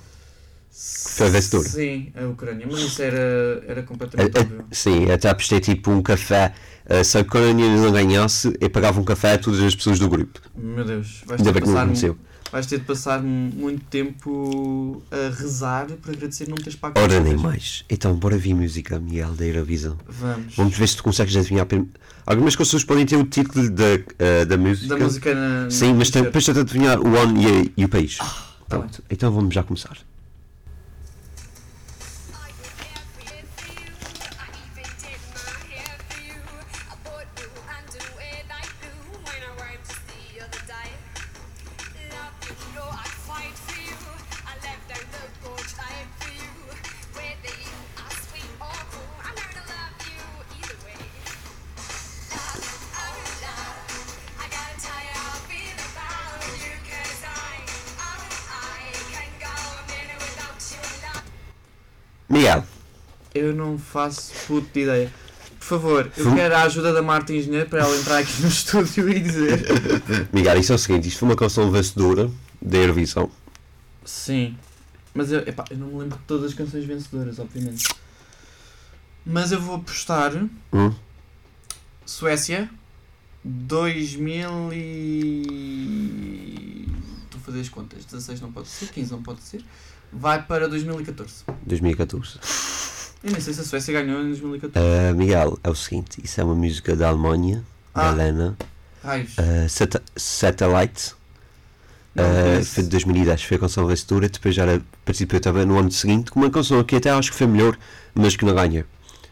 Foi 0.76 1.30
vencedora. 1.30 1.70
Sim, 1.70 2.12
a 2.16 2.26
Ucrânia, 2.26 2.66
mas 2.70 2.80
isso 2.82 3.02
era, 3.02 3.64
era 3.68 3.84
completamente 3.84 4.36
A- 4.36 4.42
óbvio. 4.42 4.66
sim, 4.72 5.12
até 5.12 5.30
apostei 5.30 5.60
tipo 5.60 5.92
um 5.92 6.02
café. 6.02 6.54
eh, 6.88 7.04
se 7.04 7.18
a 7.18 7.22
Ucrânia 7.22 7.70
não 7.78 7.92
ganhasse, 7.92 8.52
eu 8.60 8.70
pagava 8.70 9.00
um 9.00 9.04
café 9.04 9.34
a 9.34 9.38
todas 9.38 9.62
as 9.62 9.76
pessoas 9.76 10.00
do 10.00 10.10
grupo. 10.10 10.40
Meu 10.56 10.84
Deus, 10.84 11.22
vais 11.28 11.42
ter, 11.42 11.54
de 11.54 11.60
passar, 11.62 11.84
aconteceu. 11.84 12.18
vais 12.52 12.66
ter 12.66 12.80
de 12.80 12.86
passar 12.86 13.22
muito 13.22 13.86
tempo 13.86 15.04
a 15.12 15.30
rezar 15.40 15.86
para 16.02 16.12
agradecer 16.12 16.50
não 16.50 16.56
teres 16.56 16.76
pago 16.76 17.00
Ora, 17.00 17.20
nem 17.20 17.38
mais. 17.38 17.86
Então, 17.90 18.16
bora 18.16 18.38
vir 18.38 18.56
música, 18.56 19.00
Miguel, 19.00 19.34
da 19.34 19.46
Eurovisão. 19.46 19.98
Vamos. 20.08 20.56
Vamos 20.56 20.76
ver 20.78 20.88
se 20.88 20.98
tu 20.98 21.04
consegues 21.04 21.36
adivinhar. 21.38 21.68
Algumas 22.26 22.56
pessoas 22.56 22.84
podem 22.84 23.06
ter 23.06 23.16
o 23.16 23.24
título 23.26 23.70
da, 23.70 23.84
eh, 24.18 24.46
da 24.46 24.58
música. 24.58 24.98
Da 24.98 25.04
música 25.04 25.36
na. 25.36 25.70
Sim, 25.70 25.94
no 25.94 26.00
mas 26.00 26.10
depois 26.10 26.46
tenta 26.46 26.62
adivinhar 26.62 27.00
o 27.00 27.16
ano 27.18 27.40
e, 27.40 27.72
e 27.78 27.86
o 27.86 27.90
país. 27.90 28.18
tá 28.18 28.26
Pronto, 28.68 29.04
então 29.10 29.32
vamos 29.32 29.54
já 29.54 29.62
começar. 29.64 29.98
Eu 63.54 63.58
não 63.58 63.78
faço 63.78 64.32
puta 64.48 64.68
de 64.74 64.80
ideia. 64.82 65.14
Por 65.60 65.66
favor, 65.66 66.12
eu 66.18 66.36
quero 66.36 66.56
a 66.56 66.64
ajuda 66.64 66.92
da 66.92 67.04
Marta 67.04 67.32
Engenheiro 67.32 67.70
para 67.70 67.84
ela 67.84 67.96
entrar 67.96 68.18
aqui 68.18 68.42
no 68.42 68.48
estúdio 68.50 69.08
e 69.10 69.20
dizer. 69.20 69.64
Miguel, 70.34 70.60
isso 70.60 70.72
é 70.72 70.76
o 70.76 70.80
seguinte: 70.80 71.08
isto 71.08 71.20
foi 71.20 71.30
uma 71.30 71.36
canção 71.36 71.70
vencedora 71.72 72.32
da 72.60 72.78
Eurovisão. 72.80 73.30
Sim. 74.04 74.58
Mas 75.14 75.32
eu, 75.32 75.42
epá, 75.42 75.64
eu 75.70 75.78
não 75.78 75.88
me 75.88 76.00
lembro 76.00 76.18
de 76.18 76.24
todas 76.24 76.48
as 76.48 76.54
canções 76.56 76.84
vencedoras, 76.84 77.38
obviamente. 77.38 77.88
Mas 79.24 79.52
eu 79.52 79.62
vou 79.62 79.76
apostar 79.76 80.34
Hum? 80.74 80.92
Suécia 82.06 82.70
2000 83.44 84.74
e... 84.74 86.88
Estou 87.24 87.40
a 87.40 87.44
fazer 87.44 87.62
as 87.62 87.70
contas. 87.70 88.04
16 88.06 88.42
não 88.42 88.52
pode 88.52 88.68
ser, 88.68 88.90
15 88.90 89.12
não 89.12 89.22
pode 89.22 89.44
ser. 89.44 89.64
Vai 90.12 90.42
para 90.44 90.68
2014. 90.68 91.44
2014. 91.66 92.40
Eu 93.24 93.32
nem 93.32 93.40
sei 93.42 93.54
se 93.54 93.62
a 93.62 93.64
Suécia 93.64 93.94
ganhou 94.02 94.22
em 94.22 94.28
2014. 94.28 94.86
Uh, 94.86 95.16
Miguel, 95.16 95.58
é 95.64 95.70
o 95.70 95.76
seguinte: 95.76 96.20
isso 96.24 96.42
é 96.42 96.44
uma 96.44 96.56
música 96.56 96.96
da 96.96 97.08
Alemanha, 97.10 97.64
da 97.94 98.10
Ah. 98.10 98.12
Helena. 98.12 98.58
Raios. 99.04 99.34
Uh, 99.38 99.70
Sat- 99.70 100.02
Satellite. 100.16 101.14
Uh, 102.16 102.64
foi 102.64 102.84
de 102.84 102.90
2010, 102.90 103.44
foi 103.44 103.58
a 103.58 103.60
canção 103.62 103.88
vencedora. 103.88 104.30
Depois 104.30 104.54
já 104.54 104.66
participou 105.04 105.40
também 105.40 105.66
no 105.66 105.80
ano 105.80 105.92
seguinte 105.92 106.30
com 106.32 106.40
uma 106.42 106.50
canção 106.52 106.84
que 106.84 106.96
até 106.96 107.10
acho 107.10 107.32
que 107.32 107.38
foi 107.38 107.48
melhor, 107.48 107.78
mas 108.14 108.36
que 108.36 108.46
não 108.46 108.54
ganhou. 108.54 108.84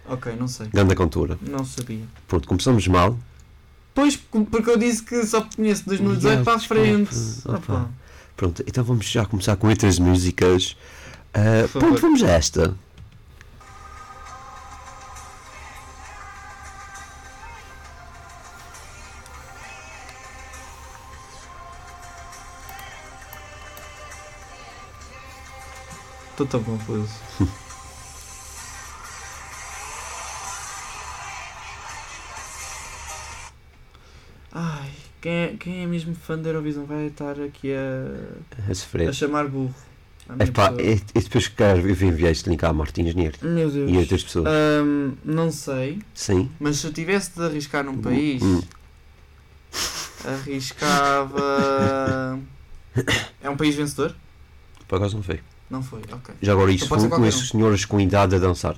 Ok, 0.09 0.33
não 0.35 0.47
sei. 0.47 0.67
Grande 0.67 0.95
cantora. 0.95 1.37
Não 1.41 1.63
sabia. 1.63 2.03
Pronto, 2.27 2.47
começamos 2.47 2.87
mal. 2.87 3.17
Pois, 3.93 4.15
porque 4.15 4.69
eu 4.69 4.77
disse 4.77 5.03
que 5.03 5.23
só 5.27 5.41
conheço 5.55 5.83
2018 5.85 6.29
Miguel, 6.39 6.43
para 6.45 6.53
a 6.55 6.59
frente. 6.59 7.15
Opa. 7.45 7.57
Opa. 7.57 7.89
Pronto, 8.35 8.63
então 8.65 8.83
vamos 8.83 9.05
já 9.05 9.25
começar 9.25 9.55
com 9.57 9.67
outras 9.67 9.99
músicas. 9.99 10.75
Uh, 11.35 11.67
pronto, 11.69 12.01
vamos 12.01 12.23
a 12.23 12.29
esta. 12.29 12.75
Estou 26.41 26.59
tão 26.59 26.63
confuso. 26.63 27.13
Ai, 34.51 34.89
quem 35.21 35.31
é, 35.31 35.55
quem 35.59 35.83
é 35.83 35.85
mesmo 35.87 36.13
fã 36.15 36.37
da 36.37 36.49
Eurovisão 36.49 36.85
vai 36.85 37.07
estar 37.07 37.39
aqui 37.39 37.73
a, 37.73 38.67
A 38.67 39.09
a 39.09 39.13
chamar 39.13 39.47
burro. 39.47 39.73
Epá, 40.39 40.71
pessoa. 40.71 40.81
e, 40.81 41.01
e 41.15 41.21
depois 41.21 41.47
quero 41.49 41.81
eu 41.81 41.89
enviar 42.07 42.31
este 42.31 42.49
link 42.49 42.63
à 42.63 42.71
Marta 42.71 43.01
Engenheiro 43.01 43.37
Meu 43.41 43.69
Deus. 43.69 43.91
e 43.91 43.97
outras 43.97 44.23
pessoas. 44.23 44.45
Ahm, 44.47 45.13
não 45.25 45.51
sei, 45.51 45.99
Sim. 46.13 46.49
mas 46.59 46.77
se 46.77 46.87
eu 46.87 46.93
tivesse 46.93 47.31
de 47.35 47.43
arriscar 47.43 47.83
num 47.83 47.97
país, 48.01 48.41
Hum. 48.41 48.61
arriscava. 50.25 51.41
É 53.41 53.49
um 53.49 53.55
país 53.57 53.73
vencedor? 53.73 54.13
Por 54.87 54.97
acaso 54.97 55.15
não 55.15 55.23
foi. 55.23 55.39
Não 55.71 55.81
foi, 55.81 56.01
ok. 56.11 56.35
Já 56.41 56.51
agora 56.51 56.71
isto 56.71 56.85
Então 56.85 57.09
qualquer 57.09 57.27
esses 57.29 57.47
senhores 57.49 57.85
com 57.85 57.99
idade 57.99 58.35
a 58.35 58.39
dançar. 58.39 58.75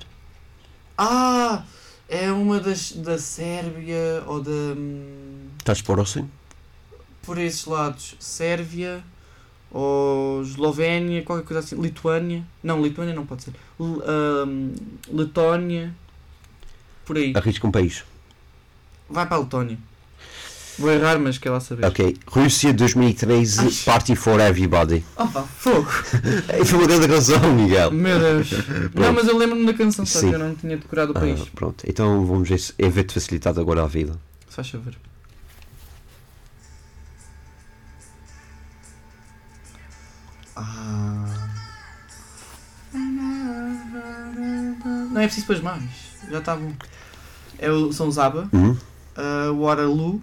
Ah! 0.97 1.63
É 2.07 2.31
uma 2.31 2.59
das 2.59 2.91
da 2.91 3.17
Sérvia 3.17 4.23
ou 4.27 4.39
da. 4.41 4.51
hum, 4.51 5.47
Estás 5.57 5.81
por 5.81 5.99
assim? 5.99 6.29
por 7.23 7.37
esses 7.39 7.65
lados, 7.65 8.15
Sérvia 8.19 9.01
ou 9.71 10.41
Eslovénia, 10.43 11.23
qualquer 11.23 11.45
coisa 11.45 11.61
assim, 11.61 11.81
Lituânia. 11.81 12.45
Não, 12.61 12.81
Lituânia 12.83 13.15
não 13.15 13.25
pode 13.25 13.43
ser. 13.43 13.53
L- 13.79 14.01
ahm, 14.05 14.73
Letónia. 15.11 15.95
Por 17.05 17.17
aí. 17.17 17.33
Arrisca 17.35 17.65
um 17.65 17.71
país. 17.71 18.03
Vai 19.09 19.25
para 19.25 19.37
a 19.37 19.39
Letónia. 19.39 19.79
Vou 20.79 20.91
errar, 20.91 21.19
mas 21.19 21.37
quer 21.37 21.51
lá 21.51 21.59
saber. 21.59 21.85
Ok. 21.85 22.17
Rússia 22.27 22.73
2013, 22.73 23.59
Ai. 23.59 23.71
Party 23.85 24.15
for 24.15 24.39
Everybody. 24.39 25.05
Opa, 25.15 25.43
fogo! 25.43 25.85
Foi 26.65 26.79
uma 26.79 26.87
grande 26.87 27.07
canção, 27.07 27.53
Miguel. 27.53 27.91
Meu 27.91 28.19
Deus! 28.19 28.49
não, 28.95 29.13
mas 29.13 29.27
eu 29.27 29.37
lembro-me 29.37 29.65
da 29.65 29.73
canção, 29.73 30.05
só 30.05 30.19
Sim. 30.19 30.29
que 30.29 30.35
eu 30.35 30.39
não 30.39 30.55
tinha 30.55 30.75
decorado 30.77 31.11
o 31.11 31.13
país. 31.13 31.39
Ah, 31.41 31.47
pronto, 31.53 31.83
então 31.87 32.25
vamos 32.25 32.49
ver 32.49 32.59
se 32.59 32.73
é 32.79 32.89
ver-te 32.89 33.13
facilitado 33.13 33.61
agora 33.61 33.83
a 33.83 33.87
vida. 33.87 34.13
Se 34.49 34.55
faz 34.55 34.69
favor. 34.69 34.93
Ah. 40.55 41.49
Não 45.11 45.21
é 45.21 45.25
preciso 45.25 45.47
depois 45.47 45.61
mais. 45.61 45.83
Já 46.29 46.39
está 46.39 46.55
bom. 46.55 46.71
É 47.59 47.69
o, 47.71 47.91
são 47.93 48.07
os 48.07 48.17
ABBA, 48.17 48.49
Hum? 48.53 48.71
uh, 48.71 49.61
Waterloo 49.61 50.21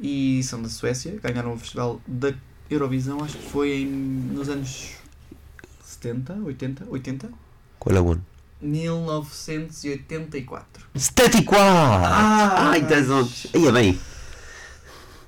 e 0.00 0.42
são 0.42 0.60
da 0.62 0.68
Suécia. 0.68 1.18
Ganharam 1.22 1.54
o 1.54 1.58
festival 1.58 2.00
da 2.06 2.32
Eurovisão, 2.68 3.22
acho 3.22 3.36
que 3.36 3.50
foi 3.50 3.82
em, 3.82 3.86
nos 3.86 4.48
anos 4.48 4.90
70, 5.84 6.34
80, 6.44 6.84
80? 6.88 7.30
Qual 7.78 7.96
é 7.96 8.00
o 8.00 8.12
ano? 8.12 8.24
1984. 8.62 10.86
74! 10.94 11.64
Ah! 11.64 12.70
Ai, 12.70 12.82
10 12.82 13.10
anos. 13.10 13.46
Ia 13.54 13.72
bem. 13.72 13.98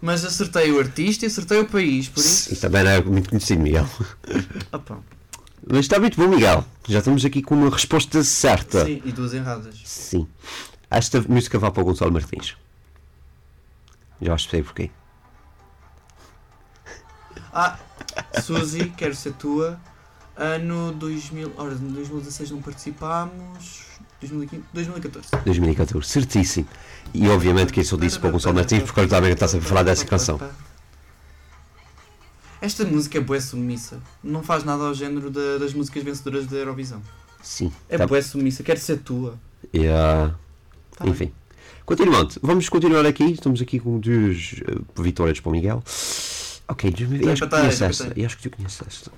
Mas 0.01 0.25
acertei 0.25 0.71
o 0.73 0.79
artista 0.81 1.25
e 1.25 1.29
acertei 1.29 1.61
o 1.61 1.67
país, 1.67 2.09
por 2.09 2.21
isso. 2.21 2.53
Isso 2.53 2.61
também 2.61 2.83
não 2.83 2.91
é 2.91 3.01
muito 3.03 3.31
conhecido, 3.31 3.63
Miguel. 3.63 3.89
Opa, 4.73 4.99
Mas 5.67 5.81
está 5.81 6.01
muito 6.01 6.21
bom, 6.21 6.29
Miguel. 6.29 6.65
Já 6.89 6.99
estamos 6.99 7.25
aqui 7.25 7.41
com 7.41 7.55
uma 7.55 7.71
resposta 7.71 8.23
certa. 8.25 8.85
sim, 8.85 9.01
e 9.05 9.13
duas 9.13 9.33
erradas. 9.33 9.77
Sim. 9.85 10.27
Esta 10.91 11.21
música 11.23 11.59
vai 11.59 11.71
para 11.71 11.83
o 11.83 11.85
Gonçalo 11.85 12.13
Martins. 12.13 12.57
Já 14.23 14.31
percebi 14.37 14.63
porquê. 14.63 14.91
Ah, 17.55 17.79
Suzy, 18.43 18.89
quero 18.97 19.15
ser 19.15 19.33
tua. 19.35 19.79
Ano 20.35 20.91
2000. 20.93 21.53
Ora, 21.59 21.75
em 21.75 21.93
2016 21.93 22.51
não 22.51 22.63
participámos. 22.63 23.83
2015, 24.21 24.65
2014. 24.73 25.29
2014, 25.45 26.09
certíssimo. 26.09 26.67
E 27.13 27.29
obviamente 27.29 27.73
que 27.73 27.81
isso 27.81 27.95
eu 27.97 28.01
disse 28.01 28.19
para 28.19 28.29
o 28.31 28.33
Gonçalo 28.33 28.55
Martins, 28.55 28.83
porque 28.85 29.01
ele 29.01 29.09
também 29.09 29.33
está 29.33 29.47
sempre 29.49 29.67
a 29.67 29.69
falar 29.69 29.83
dessa 29.83 30.07
canção. 30.07 30.41
Esta 32.61 32.85
música 32.85 33.19
é 33.19 33.21
bué 33.21 33.41
submissa. 33.41 34.01
Não 34.23 34.43
faz 34.43 34.63
nada 34.65 34.85
ao 34.85 34.95
género 34.95 35.29
da- 35.31 35.59
das 35.59 35.75
músicas 35.75 36.03
vencedoras 36.05 36.47
da 36.47 36.57
Eurovisão. 36.57 37.03
Sim. 37.43 37.73
É 37.89 37.99
tá- 37.99 38.07
bué 38.07 38.23
submissa, 38.23 38.63
quero 38.63 38.79
ser 38.81 38.99
tua. 38.99 39.39
Yeah. 39.75 40.35
Tá. 40.97 41.07
Enfim. 41.07 41.33
Continuando, 41.85 42.35
vamos 42.43 42.69
continuar 42.69 43.05
aqui. 43.07 43.25
Estamos 43.33 43.61
aqui 43.61 43.79
com 43.81 43.99
duas 43.99 44.55
eh, 44.67 45.03
vitórias 45.03 45.41
para 45.41 45.49
o 45.51 45.53
Miguel. 45.53 45.83
Ok, 46.69 46.91
Acho 46.91 46.97
que 46.97 47.49
conheço 47.51 47.81
vai 47.81 47.91
esta. 47.91 48.13
Eu 48.17 48.27
acho 48.27 48.37
que 48.39 48.49
tu 48.49 48.57
conheces 48.57 48.83
esta. 48.87 49.13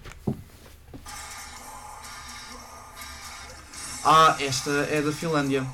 Ah, 4.05 4.37
esta 4.41 4.71
é 4.91 5.03
da 5.03 5.13
Finlândia. 5.13 5.65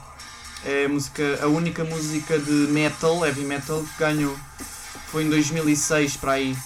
É 0.65 0.85
a, 0.85 0.89
música, 0.89 1.39
a 1.43 1.47
única 1.47 1.85
música 1.85 2.39
de 2.39 2.51
metal, 2.51 3.25
heavy 3.25 3.45
metal, 3.45 3.83
que 3.83 3.99
ganhou. 3.99 4.37
Foi 5.11 5.25
em 5.25 5.31
2006 5.31 6.17
para 6.17 6.33
aí. 6.33 6.57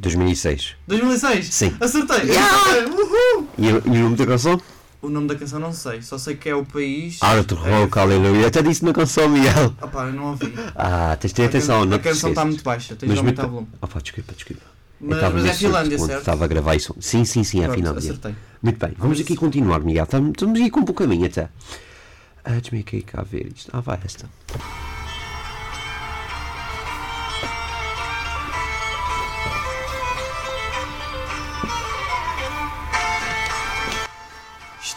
2006. 0.00 0.76
2006? 0.86 1.54
Sim. 1.54 1.76
Acertei! 1.80 2.22
Yeah! 2.30 2.88
Uhul! 2.88 3.48
E, 3.58 3.68
o- 3.72 3.82
e 3.84 3.98
o 3.98 4.02
nome 4.04 4.16
da 4.16 4.26
canção? 4.26 4.60
O 5.02 5.08
nome 5.08 5.28
da 5.28 5.34
canção 5.34 5.58
não 5.58 5.72
sei, 5.72 6.02
só 6.02 6.18
sei 6.18 6.36
que 6.36 6.48
é 6.48 6.54
o 6.54 6.64
país. 6.64 7.18
Art 7.22 7.50
Rock, 7.52 7.98
aleluia. 7.98 8.46
Até 8.48 8.62
disse 8.62 8.84
na 8.84 8.92
canção, 8.92 9.28
Miguel. 9.30 9.74
Opá, 9.80 10.04
eu 10.06 10.12
não 10.12 10.26
ouvi. 10.30 10.52
Ah, 10.76 11.16
tens 11.18 11.30
de 11.30 11.36
ter 11.36 11.44
atenção, 11.46 11.82
a, 11.82 11.86
não 11.86 11.96
a 11.96 11.98
te 11.98 12.02
canção 12.04 12.30
está 12.30 12.44
muito 12.44 12.62
baixa, 12.62 12.94
tens 12.94 13.10
de 13.10 13.18
aumentar 13.18 13.46
o 13.46 13.48
volume. 13.48 13.68
Ah, 13.80 13.86
pá, 13.86 13.98
desculpa, 14.00 14.32
desculpa. 14.34 14.62
Mas, 15.00 15.32
mas 15.32 15.44
é 15.46 15.54
Finlândia, 15.54 15.98
certo? 15.98 16.18
Estava 16.18 16.44
a 16.44 16.48
gravar 16.48 16.74
isso. 16.74 16.94
Sim, 17.00 17.24
sim, 17.24 17.42
sim, 17.42 17.62
é 17.62 17.66
a 17.66 17.72
Finlândia. 17.72 17.98
acertei. 17.98 18.34
Muito 18.62 18.78
bem, 18.78 18.94
vamos 18.98 19.18
aqui 19.18 19.34
continuar, 19.34 19.80
Miguel. 19.80 20.04
Estamos, 20.04 20.30
estamos 20.32 20.60
aqui 20.60 20.70
com 20.70 20.80
um 20.80 20.84
pouco 20.84 21.02
caminho 21.02 21.24
até. 21.26 21.48
Ah, 22.44 22.50
Deixa-me 22.50 22.80
aqui 22.80 23.00
cá 23.00 23.22
ver 23.22 23.50
isto. 23.54 23.70
Ah, 23.72 23.80
vai 23.80 23.98
esta. 24.04 24.28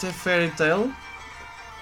Isto 0.03 0.07
é 0.07 0.11
Fairy 0.11 0.49
Tail. 0.51 0.91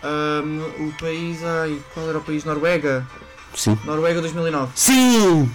Ahm, 0.03 0.61
o 0.79 0.93
país. 0.99 1.43
Ai, 1.43 1.81
qual 1.91 2.07
era 2.07 2.19
o 2.19 2.21
país? 2.21 2.43
Noruega. 2.43 3.07
Sim. 3.55 3.77
Noruega 3.83 4.21
2009. 4.21 4.71
Sim! 4.75 5.51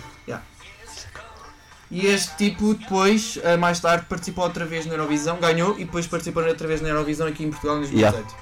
E 1.88 2.04
este 2.08 2.36
tipo 2.36 2.74
depois, 2.74 3.38
eh, 3.44 3.56
mais 3.56 3.78
tarde, 3.78 4.06
participou 4.08 4.42
outra 4.42 4.66
vez 4.66 4.84
na 4.86 4.94
Eurovisão, 4.94 5.38
ganhou 5.38 5.78
e 5.78 5.84
depois 5.84 6.04
participou 6.04 6.42
outra 6.44 6.66
vez 6.66 6.80
na 6.80 6.88
Eurovisão 6.88 7.28
aqui 7.28 7.44
em 7.44 7.50
Portugal 7.50 7.76
em 7.76 7.82
2018. 7.82 8.34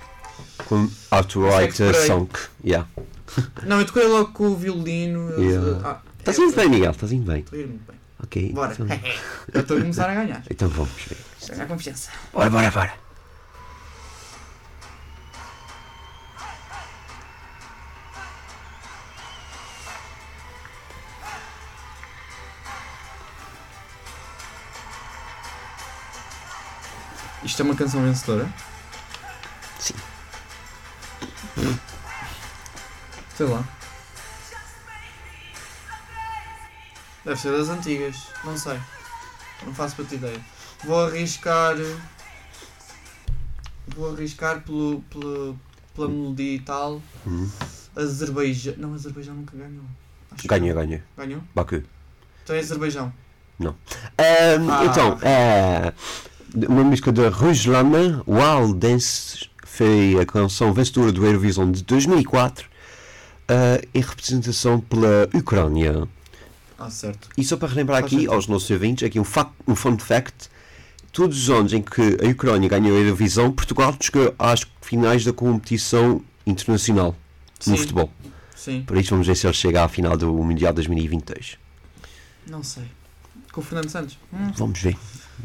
Com 0.67 0.89
Outright 1.11 1.49
Isso 1.51 1.61
é 1.61 1.67
que 1.67 1.73
esperei. 1.83 2.07
Song. 2.07 2.31
Yeah. 2.65 2.89
Não, 3.67 3.81
eu 3.81 3.85
toquei 3.85 4.07
logo 4.07 4.33
com 4.33 4.47
o 4.47 4.57
violino. 4.57 5.29
eu- 5.33 5.43
Yeah. 5.43 5.81
Ah, 5.85 6.01
Estás 6.21 6.39
é, 6.39 6.43
indo 6.43 6.57
bem, 6.57 6.69
Miguel, 6.71 6.91
estás 6.93 7.13
indo 7.13 7.31
bem. 7.31 7.41
Estou 7.41 7.59
muito 7.59 7.87
bem. 7.87 8.01
Ok. 8.23 8.53
Bora. 8.55 8.73
Então, 8.73 8.87
Eu 9.53 9.61
estou 9.61 9.77
a 9.77 9.81
começar 9.81 10.09
a 10.09 10.15
ganhar. 10.15 10.43
então 10.51 10.69
vamos 10.71 11.03
ver. 11.07 11.19
Ganhar 11.51 11.67
confiança. 11.67 12.11
Bora, 12.33 12.49
bora, 12.49 12.71
bora. 12.71 12.95
Isto 27.55 27.61
é 27.63 27.67
uma 27.67 27.77
canção 27.77 28.03
vencedora? 28.03 28.53
Sim. 29.79 29.95
Sei 33.37 33.47
lá. 33.47 33.65
Deve 37.25 37.41
ser 37.41 37.57
das 37.57 37.69
antigas, 37.69 38.17
não 38.43 38.59
sei. 38.59 38.77
Não 39.65 39.73
faço 39.73 39.95
para 39.95 40.13
ideia. 40.17 40.41
Vou 40.83 41.07
arriscar. 41.07 41.77
Vou 43.87 44.13
arriscar 44.13 44.61
pelo, 44.63 45.01
pelo, 45.03 45.57
pela 45.95 46.09
melodia 46.09 46.57
e 46.57 46.61
tal. 46.61 47.01
Hum. 47.25 47.49
Azerbaijão. 47.95 48.75
Não, 48.79 48.95
Azerbaijão 48.95 49.33
nunca 49.37 49.57
ganhou. 49.57 49.85
Acho 50.33 50.43
que 50.43 50.49
Ganha, 50.49 50.75
não. 50.75 50.81
ganha. 50.83 51.05
Ganhou? 51.17 51.41
Baku. 51.55 51.85
Então 52.43 52.57
é 52.57 52.59
Azerbaijão. 52.59 53.13
Ahm, 53.61 54.69
Ah. 54.69 54.85
Então, 54.87 55.19
é, 55.23 55.93
uma 56.55 56.85
música 56.85 57.11
da 57.11 57.29
Ruslana, 57.29 58.23
Wild 58.27 58.75
Dance, 58.79 59.49
foi 59.65 60.17
a 60.21 60.25
canção 60.25 60.73
vencedora 60.73 61.11
do 61.11 61.27
Eurovision 61.27 61.71
de 61.71 61.83
2004, 61.83 62.69
ah, 63.49 63.81
em 63.93 64.01
representação 64.01 64.81
pela 64.81 65.29
Ucrânia. 65.35 66.09
Ah, 66.79 66.91
certo. 66.91 67.29
E 67.37 67.43
só 67.43 67.57
para 67.57 67.69
relembrar 67.69 68.03
Faz 68.03 68.13
aqui 68.13 68.27
aos 68.27 68.47
nossos 68.47 68.71
ouvintes, 68.71 69.07
aqui 69.07 69.19
um, 69.19 69.25
fac, 69.25 69.51
um 69.67 69.75
fun 69.75 69.99
fact: 69.99 70.49
todos 71.13 71.43
os 71.43 71.51
anos 71.51 71.73
em 71.73 71.83
que 71.83 72.19
a 72.25 72.29
Ucrânia 72.29 72.69
ganhou 72.69 72.97
a 72.97 73.01
Eurovisão, 73.01 73.51
Portugal 73.51 73.95
chegou 74.01 74.33
às 74.39 74.65
finais 74.81 75.25
da 75.25 75.33
competição 75.33 76.23
internacional 76.47 77.17
no 77.67 77.77
Sim. 77.77 77.81
futebol. 77.81 78.11
Sim. 78.55 78.83
Por 78.87 78.97
isso 78.97 79.11
vamos 79.11 79.27
ver 79.27 79.37
se 79.37 79.47
ele 79.47 79.55
chega 79.55 79.85
à 79.85 79.89
final 79.89 80.17
do 80.17 80.33
Mundial 80.33 80.73
2022. 80.73 81.59
Não 82.47 82.63
sei. 82.63 82.85
Com 83.55 83.61
o 83.61 83.65
Fernando 83.65 83.89
Santos? 83.89 84.19
Hum. 84.33 84.51
Vamos 84.57 84.81
ver. 84.81 84.97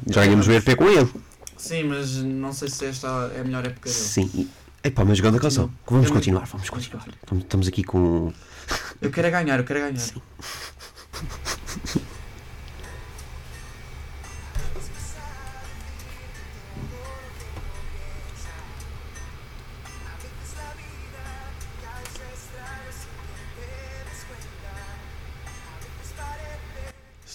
Já 0.08 0.26
ganhamos 0.26 0.48
o 0.48 0.52
ERP 0.52 0.76
com 0.76 0.86
ele. 0.90 1.10
Sim, 1.56 1.84
mas 1.84 2.16
não 2.16 2.52
sei 2.52 2.68
se 2.70 2.86
esta 2.86 3.08
é 3.36 3.42
a 3.42 3.44
melhor 3.44 3.66
época 3.66 3.88
dele. 3.90 4.02
Sim. 4.02 4.50
Epá, 4.84 5.06
mas 5.06 5.18
jogando 5.18 5.38
a 5.38 5.40
canção. 5.40 5.70
Vamos 5.88 6.08
Eu- 6.08 6.14
continuar, 6.14 6.46
vamos 6.46 6.70
continuar. 6.70 7.06
Estamos- 7.38 7.68
aqui 7.68 7.84
com. 7.84 8.34
Eu 9.02 9.12
quero 9.12 9.28
é 9.28 9.32
ganhar, 9.32 9.60
eu 9.60 9.64
quero 9.66 9.80
é 9.80 9.92
ganhar. 9.92 10.10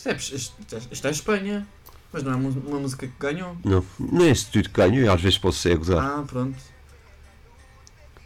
Isto 0.04 0.34
é, 0.34 0.36
isto, 0.36 0.54
é, 0.76 0.80
isto 0.92 1.06
é 1.06 1.10
Espanha, 1.10 1.66
mas 2.12 2.22
não 2.22 2.32
é 2.32 2.36
uma 2.36 2.78
música 2.80 3.06
que 3.06 3.12
ganhou. 3.18 3.56
Não, 3.64 3.84
não 3.98 4.24
é 4.24 4.30
esse 4.30 4.46
tudo 4.46 4.68
que 4.68 4.74
ganho, 4.80 5.04
eu 5.04 5.12
às 5.12 5.20
vezes 5.20 5.38
posso 5.38 5.58
ser 5.58 5.72
a 5.72 5.76
gozar. 5.76 5.98
Ah, 5.98 6.22
pronto. 6.26 6.56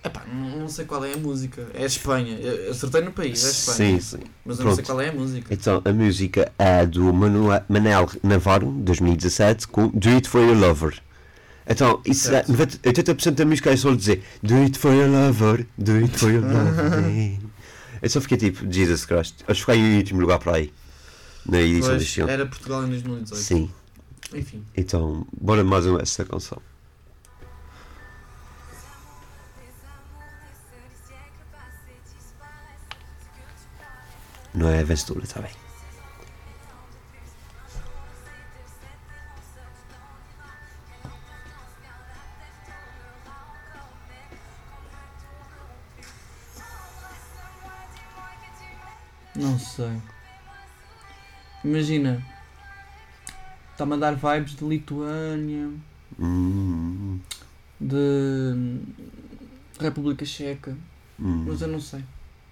Epá, 0.05 0.25
não, 0.33 0.61
não 0.61 0.69
sei 0.69 0.85
qual 0.85 1.05
é 1.05 1.13
a 1.13 1.17
música. 1.17 1.67
É 1.75 1.85
Espanha. 1.85 2.37
Eu 2.39 2.71
acertei 2.71 3.01
no 3.03 3.13
país, 3.13 3.45
é 3.45 3.51
Espanha. 3.51 3.77
sim, 3.77 4.01
sim. 4.01 4.23
Mas 4.45 4.59
eu 4.59 4.65
não 4.65 4.75
sei 4.75 4.85
qual 4.85 5.01
é 5.01 5.09
a 5.09 5.13
música. 5.13 5.53
Então, 5.53 5.83
a 5.85 5.93
música 5.93 6.53
é 6.59 6.87
do 6.87 7.13
Manua- 7.13 7.65
Manel 7.69 8.09
Navarro, 8.23 8.71
2017, 8.71 9.67
com 9.69 9.89
Do 9.89 10.09
It 10.11 10.29
For 10.29 10.41
Your 10.41 10.57
Lover. 10.57 11.01
Então, 11.71 12.01
isso 12.07 12.29
é, 12.29 12.43
Certo. 12.45 12.53
90 12.53 12.79
80% 12.79 13.31
da 13.33 13.45
música 13.45 13.71
é 13.71 13.77
só 13.77 13.95
dizer 13.95 14.25
Do 14.43 14.55
It 14.55 14.79
For 14.79 14.93
Your 14.95 15.11
Lover, 15.11 15.67
Do 15.77 15.93
It 15.97 16.17
For 16.17 16.31
Your 16.31 16.43
Lover. 16.47 17.39
eu 18.01 18.09
só 18.09 18.21
fiquei 18.21 18.39
tipo, 18.39 18.65
Jesus 18.73 19.05
Christ. 19.05 19.35
Acho 19.47 19.67
que 19.67 19.73
fiquei 19.73 19.77
em 19.79 19.97
último 19.99 20.21
lugar 20.21 20.39
para 20.39 20.57
aí. 20.57 20.73
Na 21.49 21.61
edição 21.61 21.89
Pois, 21.89 22.03
deste 22.03 22.21
ano. 22.21 22.31
era 22.31 22.47
Portugal 22.47 22.85
em 22.85 22.89
2018. 22.91 23.37
Sim. 23.37 23.71
Enfim. 24.35 24.65
Então, 24.77 25.27
bora 25.33 25.65
mais 25.65 25.87
uma 25.87 26.03
essa 26.03 26.25
canção. 26.25 26.61
Não 34.55 34.69
é 34.69 34.81
a 34.81 34.85
vencedora, 34.85 35.25
está 35.25 35.41
bem. 35.41 35.53
Não 49.35 49.59
sei. 49.59 50.01
Imagina. 51.65 52.25
Está-me 53.73 53.95
a 53.95 53.97
dar 53.97 54.15
vibes 54.15 54.57
de 54.57 54.65
Lituânia, 54.65 55.71
Hum, 56.19 57.21
de 57.81 58.81
República 59.79 60.25
Checa, 60.25 60.77
hum. 61.21 61.45
mas 61.47 61.61
eu 61.63 61.69
não 61.69 61.81
sei. 61.81 62.05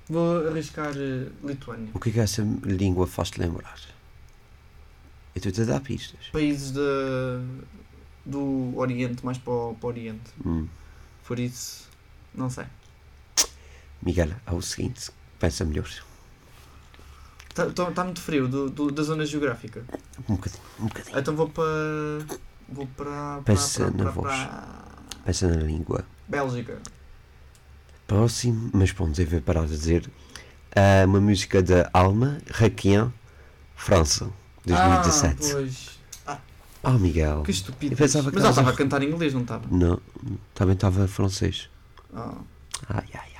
Vou 0.08 0.46
arriscar 0.46 0.92
eh, 0.96 1.28
Lituânia. 1.42 1.88
O 1.94 1.98
que 1.98 2.10
é 2.10 2.12
que 2.12 2.20
essa 2.20 2.42
língua 2.62 3.06
faz-te 3.08 3.40
lembrar? 3.40 3.76
Eu 5.34 5.38
estou-te 5.38 5.62
a 5.62 5.64
dar 5.64 5.80
pistas. 5.80 6.28
Países 6.32 6.70
de, 6.70 6.80
do 8.24 8.72
Oriente, 8.76 9.24
mais 9.24 9.36
para 9.38 9.52
o, 9.52 9.74
para 9.74 9.86
o 9.86 9.90
Oriente. 9.90 10.30
Hum. 10.44 10.68
Por 11.26 11.40
isso, 11.40 11.88
não 12.32 12.48
sei. 12.48 12.66
Miguel, 14.00 14.30
é 14.46 14.52
o 14.52 14.62
seguinte, 14.62 15.10
pensa 15.40 15.64
melhor. 15.64 15.88
Está 17.56 17.90
tá 17.90 18.04
muito 18.04 18.20
frio 18.20 18.46
do, 18.48 18.68
do- 18.68 18.90
da 18.92 19.02
zona 19.02 19.24
geográfica. 19.24 19.82
Um 20.28 20.34
bocadinho, 20.34 20.62
um 20.80 20.86
bocadinho. 20.86 21.18
Então 21.18 21.34
vou 21.36 21.48
para. 21.48 21.64
Vou 22.68 22.86
para. 22.96 23.40
Pensa 23.44 23.90
na 23.90 24.10
voz. 24.10 24.34
Pensa 25.24 25.48
na 25.48 25.56
língua. 25.62 26.04
Bélgica. 26.28 26.78
Próximo, 28.06 28.70
mas 28.72 28.92
bom, 28.92 29.10
devia 29.10 29.40
parar 29.40 29.62
de 29.62 29.68
dizer. 29.70 30.08
ah, 30.76 31.04
uma 31.06 31.20
música 31.20 31.62
da 31.62 31.88
Alma, 31.92 32.38
Requiem, 32.46 33.12
França, 33.74 34.30
2017. 34.64 35.34
Ah, 35.34 35.52
pois. 35.52 35.96
Ah, 36.84 36.92
Miguel. 36.92 37.42
Que 37.42 37.52
que 37.52 37.96
Mas 37.98 38.14
ela 38.14 38.30
estava 38.50 38.70
a- 38.70 38.76
cantar 38.76 39.02
em 39.02 39.08
inglês, 39.10 39.34
não 39.34 39.40
estava? 39.42 39.64
Não, 39.70 40.00
também 40.54 40.74
estava 40.74 41.08
francês. 41.08 41.68
Ah, 42.14 42.34
Ai, 42.88 43.04
ai, 43.14 43.20
ai. 43.24 43.35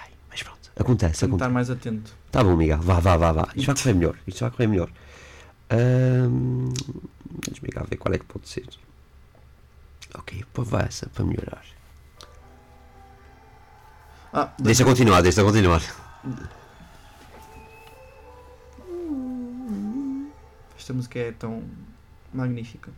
Acontece, 0.78 1.24
acontece. 1.24 1.34
estar 1.34 1.48
mais 1.48 1.70
atento. 1.70 2.14
Tá 2.30 2.44
bom, 2.44 2.54
Miguel, 2.54 2.78
vá, 2.78 3.00
vá, 3.00 3.16
vá, 3.16 3.32
vá. 3.32 3.48
Isto 3.54 3.66
vai 3.66 3.76
correr 3.76 3.94
melhor, 3.94 4.16
isto 4.26 4.40
vai 4.40 4.50
correr 4.50 4.66
melhor. 4.66 4.90
Cá 7.76 7.84
ver 7.84 7.96
qual 7.96 8.14
é 8.14 8.18
que 8.18 8.24
pode 8.24 8.48
ser. 8.48 8.66
Ok, 10.14 10.44
vai 10.54 10.86
essa 10.86 11.06
para 11.10 11.24
melhorar. 11.24 11.62
Ah, 14.32 14.50
Deixa 14.58 14.82
continuar, 14.84 15.20
deixa 15.22 15.44
continuar. 15.44 15.82
Esta 20.78 20.94
música 20.94 21.18
é 21.18 21.32
tão 21.32 21.62
magnífica. 22.32 22.90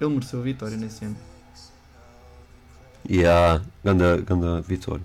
Ele 0.00 0.10
mereceu 0.10 0.40
a 0.40 0.42
vitória 0.42 0.76
nesse 0.76 1.04
ano. 1.06 1.16
E 3.10 3.26
a 3.26 3.60
ganda, 3.84 4.18
ganda 4.18 4.60
vitória. 4.60 5.02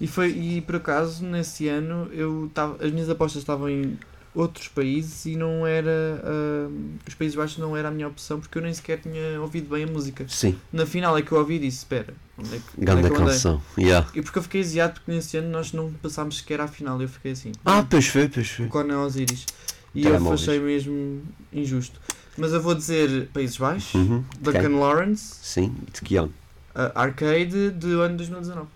E, 0.00 0.06
foi, 0.06 0.30
e 0.30 0.60
por 0.60 0.76
acaso, 0.76 1.24
nesse 1.24 1.66
ano, 1.66 2.08
eu 2.12 2.48
tava, 2.54 2.76
as 2.84 2.92
minhas 2.92 3.10
apostas 3.10 3.42
estavam 3.42 3.68
em 3.68 3.98
outros 4.32 4.68
países 4.68 5.26
e 5.26 5.34
não 5.34 5.66
era. 5.66 6.22
ah, 6.22 6.68
os 7.08 7.14
Países 7.14 7.34
Baixos 7.34 7.58
não 7.58 7.76
era 7.76 7.88
a 7.88 7.90
minha 7.90 8.06
opção 8.06 8.38
porque 8.38 8.56
eu 8.56 8.62
nem 8.62 8.72
sequer 8.72 9.00
tinha 9.00 9.40
ouvido 9.40 9.68
bem 9.68 9.82
a 9.82 9.86
música. 9.88 10.26
Sim, 10.28 10.56
Na 10.72 10.86
final 10.86 11.18
é 11.18 11.22
que 11.22 11.32
eu 11.32 11.38
ouvi 11.38 11.54
e 11.54 11.58
disse: 11.58 11.78
Espera, 11.78 12.14
onde 12.38 12.54
é 12.54 12.58
que, 12.58 12.64
onde 12.78 12.90
é 12.90 12.94
que 12.94 13.06
eu 13.08 13.16
andei?" 13.16 13.32
canção. 13.32 13.60
Yeah. 13.76 14.06
E 14.14 14.22
porque 14.22 14.38
eu 14.38 14.42
fiquei 14.44 14.60
aziado 14.60 14.94
porque 14.94 15.10
nesse 15.10 15.38
ano 15.38 15.48
nós 15.48 15.72
não 15.72 15.90
passámos 15.94 16.38
sequer 16.38 16.60
à 16.60 16.68
final. 16.68 17.02
Eu 17.02 17.08
fiquei 17.08 17.32
assim. 17.32 17.50
Ah, 17.64 17.84
pois 17.88 18.06
foi, 18.06 18.28
pois 18.28 18.48
foi. 18.48 18.66
o 18.66 18.68
Conan 18.68 19.00
Osiris. 19.00 19.44
E 19.92 20.06
eu 20.06 20.32
achei 20.32 20.60
mesmo 20.60 21.22
injusto. 21.52 21.98
Mas 22.38 22.52
eu 22.52 22.60
vou 22.60 22.74
dizer 22.74 23.28
Países 23.32 23.56
Baixos, 23.56 23.94
Uhum. 23.94 24.24
Duncan 24.40 24.58
ok. 24.60 24.68
Lawrence, 24.78 25.34
Sim, 25.42 25.74
de 25.92 26.00
que 26.02 26.16
ano? 26.16 26.32
uh, 26.74 26.92
Arcade 26.94 27.70
do 27.70 28.00
ano 28.02 28.16
2019. 28.16 28.68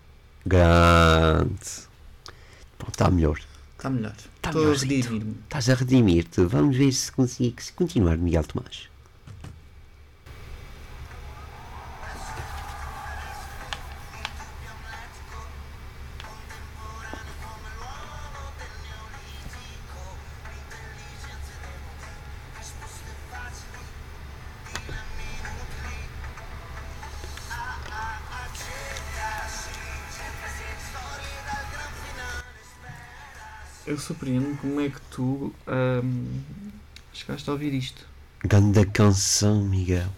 Grande. 0.47 1.61
Está 2.89 3.11
melhor. 3.11 3.39
Está 3.77 3.89
melhor. 3.91 4.15
Tá 4.43 4.51
Estou 4.51 4.71
a 4.71 4.75
redimir-me. 4.75 5.37
Estás 5.45 5.69
a 5.71 5.75
redimir-te. 5.75 6.43
Vamos 6.43 6.77
ver 6.77 6.93
se 6.93 7.11
consegues 7.13 7.71
continuar, 7.71 8.17
Miguel 8.19 8.45
Tomás. 8.45 8.89
Eu 34.11 34.15
surpreendo 34.17 34.59
como 34.61 34.81
é 34.81 34.89
que 34.89 35.01
tu 35.13 35.53
ahm, 35.69 36.25
chegaste 37.13 37.49
a 37.49 37.53
ouvir 37.53 37.73
isto. 37.73 38.05
Ganda 38.45 38.85
canção, 38.85 39.63
Miguel. 39.63 40.09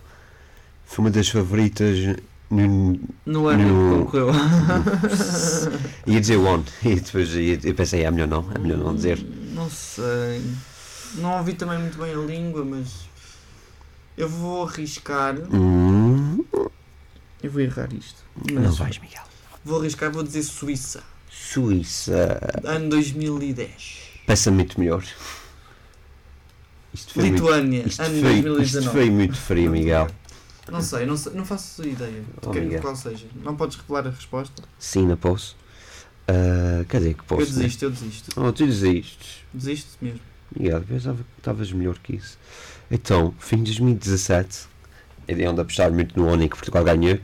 Foi 0.87 1.05
uma 1.05 1.11
das 1.11 1.28
favoritas 1.28 1.98
no, 2.50 2.98
No 3.26 3.48
ano 3.48 3.64
No- 3.98 3.98
concorreu. 4.07 4.28
Ia 6.07 6.20
dizer 6.20 6.37
one. 6.38 6.64
E 6.83 6.94
depois 7.00 7.28
eu 7.35 7.74
pensei, 7.74 8.02
é 8.05 8.11
melhor 8.11 8.28
não, 8.28 8.50
é 8.55 8.59
melhor 8.59 8.78
não 8.78 8.94
dizer. 8.94 9.18
Não 9.52 9.68
sei. 9.68 10.42
Não 11.16 11.37
ouvi 11.37 11.52
também 11.52 11.78
muito 11.78 11.98
bem 11.98 12.14
a 12.14 12.16
língua, 12.16 12.64
mas 12.64 12.88
eu 14.16 14.26
vou 14.28 14.66
arriscar. 14.66 15.35
Hum, 15.52 16.42
Eu 17.42 17.50
vou 17.50 17.61
errar 17.61 17.92
isto. 17.92 18.22
não 18.50 18.72
vais, 18.72 18.96
Miguel. 18.98 19.22
vou 19.62 19.81
arriscar, 19.81 20.11
vou 20.11 20.22
dizer 20.22 20.42
Suíça. 20.44 21.02
Suíça. 21.33 22.38
Ano 22.64 22.90
2010. 22.90 24.01
Peça 24.27 24.51
muito 24.51 24.79
melhor. 24.79 25.03
Isto 26.92 27.14
foi 27.14 27.23
muito, 27.23 27.35
Lituânia, 27.42 27.83
isto 27.87 28.01
ano 28.03 28.21
foi, 28.21 28.33
isto 28.35 28.42
2019. 28.53 28.90
foi 28.99 29.11
muito 29.11 29.37
frio, 29.37 29.71
Miguel. 29.71 30.09
Não 30.71 30.83
sei, 30.83 31.07
não, 31.07 31.16
sei, 31.16 31.33
não 31.33 31.45
faço 31.45 31.83
ideia 31.88 32.21
de 32.21 32.27
Oh, 32.47 32.51
que- 32.51 32.79
qual 32.81 32.95
seja. 32.95 33.27
Não 33.42 33.57
podes 33.57 33.77
revelar 33.79 34.07
a 34.07 34.11
resposta? 34.11 34.62
Sim, 34.79 35.07
não 35.07 35.16
posso. 35.16 35.57
Ah, 36.29 36.85
quer 36.88 36.99
dizer 36.99 37.14
que 37.14 37.25
posso. 37.25 37.40
eu 37.42 37.47
desisto, 37.47 37.85
eu 37.87 37.90
desisto. 37.90 38.40
Né? 38.40 38.47
Oh, 38.47 38.53
tu 38.53 38.66
desistes. 38.66 39.38
Desisto 39.55 39.90
mesmo. 40.03 40.21
Miguel, 40.55 40.83
pensava 40.83 41.16
que 41.16 41.25
estavas 41.38 41.73
melhor 41.73 41.99
que 41.99 42.14
isso. 42.16 42.38
Então, 42.90 43.35
fim 43.40 43.57
de 43.57 43.64
2017, 43.73 44.66
é 45.27 45.35
de 45.35 45.47
onde 45.49 45.61
apostar 45.62 45.90
muito 45.90 46.14
no 46.18 46.29
ONI 46.29 46.49
que 46.49 46.57
Portugal 46.57 46.85
ganhou. 46.85 47.18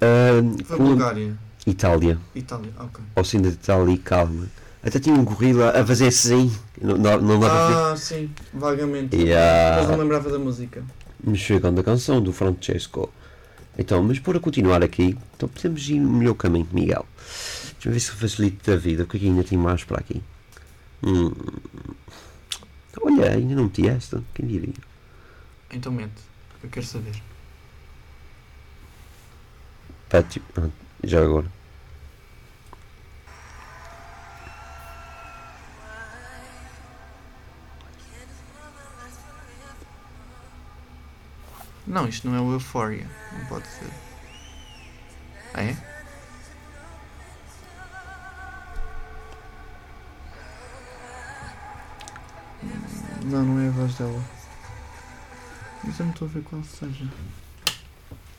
Ah, 0.00 0.64
Foi 0.64 0.76
com 0.76 0.84
Bulgária, 0.84 1.36
Itália, 1.66 2.18
Itália, 2.34 2.70
ok. 2.78 3.02
ao 3.16 3.24
sino 3.24 3.44
de 3.44 3.54
Itália, 3.54 3.98
calma. 3.98 4.46
Até 4.82 5.00
tinha 5.00 5.14
um 5.14 5.24
gorila 5.24 5.70
a 5.70 5.86
fazer 5.86 6.08
assim, 6.08 6.54
não, 6.80 6.98
não, 6.98 7.20
não 7.20 7.40
ver. 7.40 7.50
Ah, 7.50 7.94
sim, 7.96 8.30
vagamente. 8.52 9.16
Yeah. 9.16 9.80
Mas 9.80 9.90
não 9.90 9.96
lembrava 9.96 10.30
da 10.30 10.38
música. 10.38 10.84
Mas 11.22 11.38
chegando 11.38 11.80
a 11.80 11.84
canção 11.84 12.20
do 12.20 12.34
Francesco. 12.34 13.10
Então, 13.78 14.02
mas 14.02 14.18
para 14.18 14.38
continuar 14.38 14.84
aqui, 14.84 15.16
então 15.34 15.48
podemos 15.48 15.88
ir 15.88 15.98
no 15.98 16.10
melhor 16.10 16.34
caminho, 16.34 16.68
Miguel. 16.70 17.06
Deixa 17.72 17.88
eu 17.88 17.92
ver 17.92 18.00
se 18.00 18.10
facilito 18.10 18.70
a 18.70 18.76
vida, 18.76 19.04
o 19.04 19.06
que 19.06 19.16
é 19.16 19.20
que 19.20 19.26
ainda 19.26 19.42
tem 19.42 19.56
mais 19.56 19.82
para 19.84 19.98
aqui? 19.98 20.22
Hum. 21.02 21.32
Olha, 23.02 23.32
ainda 23.32 23.54
não 23.54 23.64
meti 23.64 23.88
esta, 23.88 24.22
quem 24.34 24.46
diria? 24.46 24.74
Então 25.70 25.90
mente, 25.90 26.12
eu 26.62 26.68
quero 26.68 26.86
saber. 26.86 27.14
Pátio, 30.08 30.42
ah, 30.56 30.68
já 31.06 31.22
agora. 31.22 31.46
Não, 41.86 42.08
isto 42.08 42.28
não 42.28 42.36
é 42.36 42.40
o 42.40 42.52
Euphoria. 42.52 43.06
Não 43.38 43.46
pode 43.46 43.66
ser. 43.68 43.90
Ah, 45.52 45.62
é? 45.62 45.76
Não, 53.24 53.42
não 53.44 53.60
é 53.62 53.68
a 53.68 53.70
voz 53.70 53.94
dela. 53.94 54.24
Mas 55.84 55.98
eu 55.98 56.06
não 56.06 56.12
estou 56.12 56.26
a 56.26 56.30
ver 56.30 56.42
qual 56.42 56.62
seja. 56.64 57.08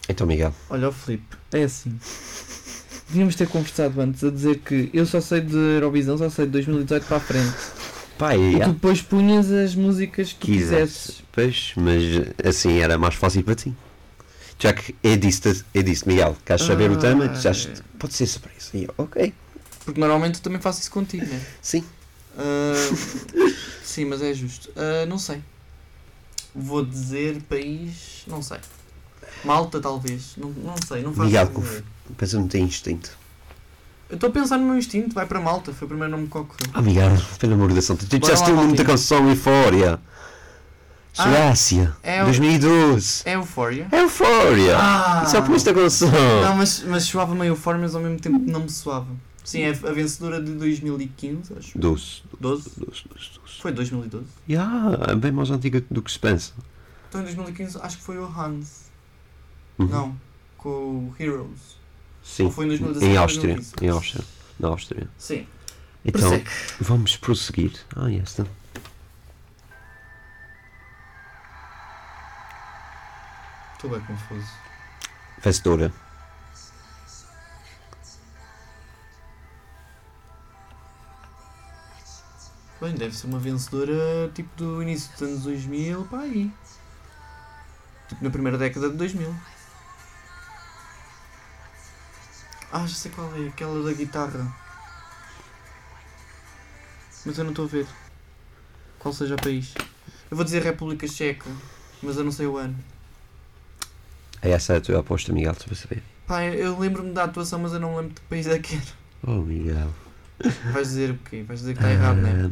Então, 0.08 0.28
Miguel, 0.28 0.54
Olha, 0.70 0.90
o 0.90 0.92
Filipe, 0.92 1.36
é 1.52 1.64
assim. 1.64 2.00
Devíamos 3.08 3.36
ter 3.36 3.48
conversado 3.48 4.02
antes 4.02 4.24
a 4.24 4.32
dizer 4.32 4.60
que 4.60 4.90
eu 4.94 5.06
só 5.06 5.22
sei 5.22 5.42
de 5.42 5.56
Eurovisão, 5.56 6.18
só 6.18 6.30
sei 6.30 6.46
de 6.46 6.52
2018 6.54 7.06
para 7.06 7.18
a 7.18 7.20
frente. 7.20 7.56
pá, 8.18 8.36
E 8.36 8.60
tu 8.60 8.74
depois 8.74 9.02
punhas 9.02 9.52
as 9.52 9.76
músicas 9.76 10.34
que 10.34 10.54
quisesses. 10.54 11.22
Pois, 11.32 11.74
mas 11.78 12.02
assim 12.48 12.80
era 12.80 12.98
mais 12.98 13.14
fácil 13.16 13.44
para 13.44 13.56
ti. 13.56 13.74
Já 14.58 14.74
que 14.74 14.96
é 15.04 15.16
disse, 15.18 15.64
é 15.74 15.82
disse 15.82 16.08
Miguel, 16.08 16.36
queres 16.46 16.64
saber 16.64 16.90
o 16.90 16.98
tema? 16.98 17.26
Ah, 17.26 17.28
Disseste, 17.28 17.68
é. 17.72 17.84
pode 18.00 18.14
ser 18.14 18.26
surpresa. 18.26 18.70
E 18.74 18.86
eu, 18.86 18.94
ok, 18.98 19.34
Porque 19.84 20.00
normalmente 20.00 20.36
eu 20.36 20.42
também 20.42 20.62
faço 20.62 20.80
isso 20.82 20.90
contigo, 20.92 21.26
né? 21.26 21.42
sim. 21.62 21.84
Ah, 22.38 22.74
sim, 23.84 24.06
mas 24.06 24.22
é 24.22 24.34
justo. 24.34 24.70
Ah, 24.76 25.06
não 25.06 25.20
sei. 25.20 25.42
Vou 26.56 26.86
dizer 26.86 27.42
país. 27.50 28.24
Não 28.28 28.42
sei. 28.42 28.60
Malta, 29.46 29.80
talvez. 29.80 30.34
Não, 30.38 30.50
não 30.50 30.76
sei, 30.88 31.02
não 31.02 31.14
faço 31.14 31.26
Miguel. 31.28 31.52
Pensa 32.18 32.40
não 32.40 32.48
tem 32.48 32.64
instinto. 32.64 33.12
Eu 34.10 34.16
estou 34.16 34.30
a 34.30 34.32
pensar 34.34 34.58
no 34.58 34.66
meu 34.66 34.78
instinto, 34.78 35.16
vai 35.16 35.26
para 35.26 35.40
Malta. 35.40 35.74
Foi 35.74 35.86
o 35.86 35.90
primeiro 35.90 36.12
nome 36.16 36.28
que 36.28 36.38
ocorreu. 36.38 36.70
Ah, 36.74 36.82
Miguel, 36.82 37.12
pelo 37.40 37.54
amor 37.56 37.70
de 37.70 37.74
Deus, 37.76 37.88
tu 37.88 37.96
disseste 37.96 38.52
uma 38.52 38.64
muita 38.64 38.84
Maltinha. 38.84 38.86
canção 38.86 39.30
Eufória. 39.30 40.00
Ah, 41.18 41.24
Suécia, 41.24 41.96
é 42.04 42.22
o- 42.22 42.26
2012. 42.26 43.22
É 43.26 43.36
Euphoria? 43.36 43.88
É 43.92 44.02
Eufória. 44.02 44.78
Ah! 44.78 45.26
Só 45.26 45.42
por 45.42 45.56
esta 45.56 45.74
canção. 45.74 46.12
Não, 46.12 46.58
mas, 46.58 46.84
mas 46.86 47.04
soava 47.04 47.34
meio 47.34 47.52
Euphoria, 47.52 47.80
mas 47.82 47.96
ao 47.96 48.02
mesmo 48.02 48.20
tempo 48.20 48.38
não 48.40 48.60
me 48.62 48.70
soava. 48.70 49.08
Sim, 49.44 49.62
é 49.62 49.70
a 49.70 49.92
vencedora 49.94 50.42
de 50.42 50.52
2015, 50.54 51.54
acho. 51.58 51.78
Doce, 51.80 52.22
12? 52.40 52.64
doce, 52.78 52.80
doce, 52.80 53.04
doce. 53.40 53.62
Foi 53.62 53.72
2012. 53.72 54.26
Yeah, 54.50 55.12
é 55.12 55.16
bem 55.16 55.32
mais 55.32 55.50
antiga 55.52 55.82
do 55.90 56.02
que 56.02 56.12
se 56.12 56.20
pensa. 56.20 56.52
Então 57.08 57.22
em 57.22 57.24
2015 57.24 57.78
acho 57.82 57.98
que 57.98 58.04
foi 58.04 58.18
o 58.18 58.26
Hans. 58.26 58.85
Uhum. 59.78 59.88
Não, 59.88 60.22
com 60.58 60.70
o 60.70 61.16
Heroes. 61.20 61.78
Sim. 62.24 62.46
Ou 62.46 62.52
foi 62.52 62.66
em 62.66 62.70
2017 62.70 63.12
Em 63.14 63.18
Áustria. 63.18 63.54
2015? 63.56 63.86
Em 63.86 63.90
Áustria. 63.90 64.26
Na 64.60 64.68
Áustria. 64.70 65.10
Sim. 65.18 65.48
Então, 66.04 66.22
Prossegue. 66.22 66.50
vamos 66.80 67.18
prosseguir. 67.18 67.74
Ah, 67.96 68.12
esta. 68.12 68.48
Estou 73.76 73.90
bem 73.90 74.00
confuso. 74.02 74.48
Vencedora. 75.42 75.92
Bem, 82.82 82.94
deve 82.94 83.16
ser 83.16 83.28
uma 83.28 83.40
vencedora 83.40 84.30
tipo 84.34 84.50
do 84.58 84.82
início 84.82 85.12
dos 85.14 85.22
anos 85.22 85.44
2000 85.44 86.06
para 86.06 86.20
aí. 86.20 86.52
Tipo 88.10 88.24
na 88.24 88.30
primeira 88.30 88.58
década 88.58 88.90
de 88.90 88.98
2000. 88.98 89.34
Ah, 92.78 92.86
já 92.86 92.94
sei 92.94 93.10
qual 93.10 93.34
é, 93.38 93.48
aquela 93.48 93.82
da 93.82 93.94
guitarra. 93.94 94.54
Mas 97.26 97.38
eu 97.38 97.46
não 97.46 97.52
estou 97.52 97.64
a 97.64 97.68
ver. 97.70 97.88
Qual 99.00 99.14
seja 99.14 99.36
o 99.36 99.42
país. 99.42 99.74
Eu 100.30 100.36
vou 100.36 100.44
dizer 100.44 100.62
República 100.62 101.08
Checa, 101.08 101.50
mas 102.04 102.18
eu 102.18 102.26
não 102.26 102.34
sei 102.34 102.48
o 102.48 102.58
ano. 102.58 102.76
É 104.42 104.50
essa 104.50 104.76
a 104.76 104.82
tua 104.82 105.00
aposta, 105.00 105.32
Miguel, 105.32 105.56
tu 105.56 105.68
vais 105.68 105.80
saber. 105.80 106.04
Pá, 106.28 106.44
eu 106.44 106.78
lembro-me 106.78 107.14
da 107.14 107.24
atuação, 107.24 107.60
mas 107.60 107.72
eu 107.72 107.80
não 107.80 107.96
lembro 107.96 108.14
de 108.14 108.20
que 108.20 108.28
país 108.28 108.46
é 108.46 108.60
que 108.60 108.76
era. 108.76 108.84
Oh, 109.26 109.42
Miguel. 109.42 109.94
Vais 110.74 110.90
dizer 110.90 111.12
o 111.12 111.18
quê? 111.30 111.46
Vais 111.48 111.62
dizer 111.62 111.76
que 111.76 111.80
está 111.80 111.94
errado, 111.94 112.18
não 112.18 112.28
é? 112.28 112.52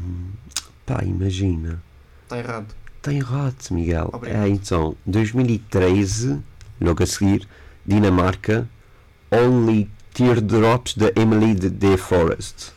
Pá, 0.85 1.03
imagina. 1.03 1.83
Está 2.23 2.37
errado. 2.37 2.73
Está 2.95 3.13
errado, 3.13 3.71
Miguel. 3.71 4.09
Obrigado. 4.13 4.45
É, 4.45 4.47
então, 4.47 4.95
2013, 5.05 6.41
logo 6.79 7.03
a 7.03 7.05
seguir, 7.05 7.45
Dinamarca, 7.85 8.69
Only 9.29 9.91
Teardrops 10.13 10.95
da 10.95 11.11
Emily 11.19 11.55
de 11.55 11.97
Forest. 11.97 12.71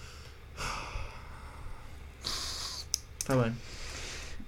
Está 3.18 3.36
bem. 3.36 3.52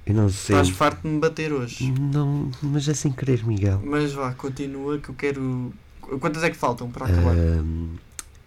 Eu 0.07 0.15
não 0.15 0.29
sei. 0.31 0.57
Estás 0.57 0.71
farto 0.71 1.03
de 1.03 1.09
me 1.09 1.21
bater 1.21 1.53
hoje. 1.53 1.91
Não, 1.93 2.51
mas 2.63 2.89
é 2.89 2.95
sem 2.95 3.13
querer, 3.13 3.45
Miguel. 3.45 3.81
Mas 3.85 4.13
vá, 4.13 4.33
continua 4.33 4.99
que 4.99 5.11
eu 5.11 5.15
quero. 5.15 5.73
Quantas 6.21 6.43
é 6.43 6.51
que 6.51 6.57
faltam 6.57 6.91
para 6.91 7.05
acabar? 7.07 7.35
Ahm, 7.37 7.97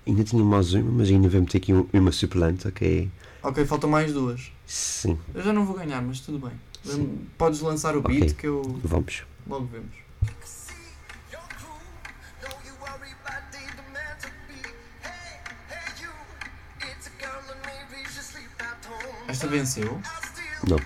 ainda 0.08 0.24
tinha 0.24 0.44
mais 0.44 0.74
uma, 0.74 0.92
mas 0.92 1.10
ainda 1.10 1.30
vamos 1.30 1.52
ter 1.52 1.60
aqui 1.60 1.74
um- 1.74 1.86
uma 1.94 2.12
suplente, 2.12 2.68
ok? 2.68 3.10
Ok, 3.44 3.64
faltam 3.66 3.90
mais 3.90 4.12
duas. 4.12 4.52
Sim, 4.66 5.18
Eu 5.36 5.44
já 5.44 5.54
não 5.54 5.66
vou 5.66 5.76
ganhar, 5.76 6.02
mas 6.02 6.20
tudo 6.22 6.40
bem. 6.40 6.52
Sim. 6.84 7.20
Podes 7.38 7.60
lançar 7.62 7.96
o 7.96 8.02
beat 8.02 8.24
Ok. 8.24 8.34
que 8.34 8.48
eu 8.48 8.80
vamos. 8.84 9.22
logo 9.48 9.66
vemos. 9.68 9.92
Esta 19.32 19.48
venceu. 19.48 20.02
Não. 20.68 20.78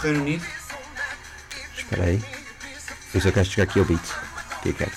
Reino 0.00 0.20
Unido. 0.20 0.46
Espera 1.76 2.04
aí. 2.04 2.22
Eu 3.12 3.20
só 3.20 3.32
quero 3.32 3.44
chegar 3.44 3.64
aqui 3.64 3.80
ao 3.80 3.84
beat. 3.84 4.00
O 4.00 4.62
que 4.62 4.68
é 4.68 4.72
que 4.72 4.84
é? 4.84 4.90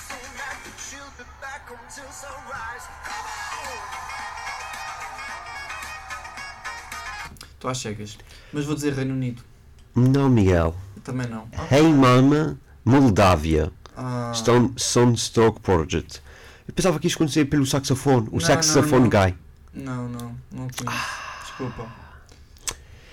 Estou 7.54 7.70
às 7.72 7.78
cegas. 7.78 8.16
Mas 8.52 8.64
vou 8.64 8.76
dizer 8.76 8.92
Reino 8.92 9.14
Unido. 9.14 9.57
Não, 9.98 10.28
Miguel. 10.28 10.74
Também 11.04 11.26
não. 11.28 11.48
Ah, 11.56 11.66
Hey 11.74 11.92
Mama, 11.92 12.58
Moldávia. 12.84 13.72
ah, 13.96 14.32
Stone, 14.34 14.72
Sunstroke 14.76 15.60
Project. 15.60 16.20
Eu 16.66 16.74
pensava 16.74 16.98
que 16.98 17.06
isto 17.06 17.16
acontecia 17.16 17.46
pelo 17.46 17.64
saxofone. 17.66 18.28
O 18.30 18.34
Não, 18.34 18.40
saxofone 18.40 19.08
não, 19.08 19.10
guy. 19.10 19.34
não, 19.72 20.08
não, 20.08 20.34
não 20.52 20.68
conheço. 20.68 20.84
Ah. 20.86 21.40
Desculpa. 21.46 21.86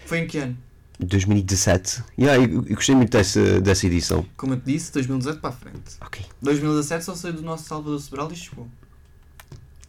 Foi 0.06 0.19
em 0.19 0.28
que 0.28 0.38
ano? 0.39 0.58
2017. 1.00 2.04
Yeah, 2.19 2.41
eu, 2.43 2.63
eu 2.67 2.76
gostei 2.76 2.95
muito 2.95 3.12
dessa, 3.12 3.60
dessa 3.60 3.86
edição. 3.88 4.26
Como 4.38 4.54
eu 4.54 4.60
te 4.60 4.65
disse, 4.65 4.91
2018 4.93 5.39
para 5.41 5.50
a 5.50 5.54
frente. 5.54 5.95
Ok. 6.02 6.24
2017 6.41 7.04
só 7.04 7.15
saiu 7.15 7.34
do 7.34 7.41
nosso 7.41 7.63
Salvador 7.65 8.00
Sobral 8.00 8.32
e 8.32 8.36
chegou. 8.36 8.67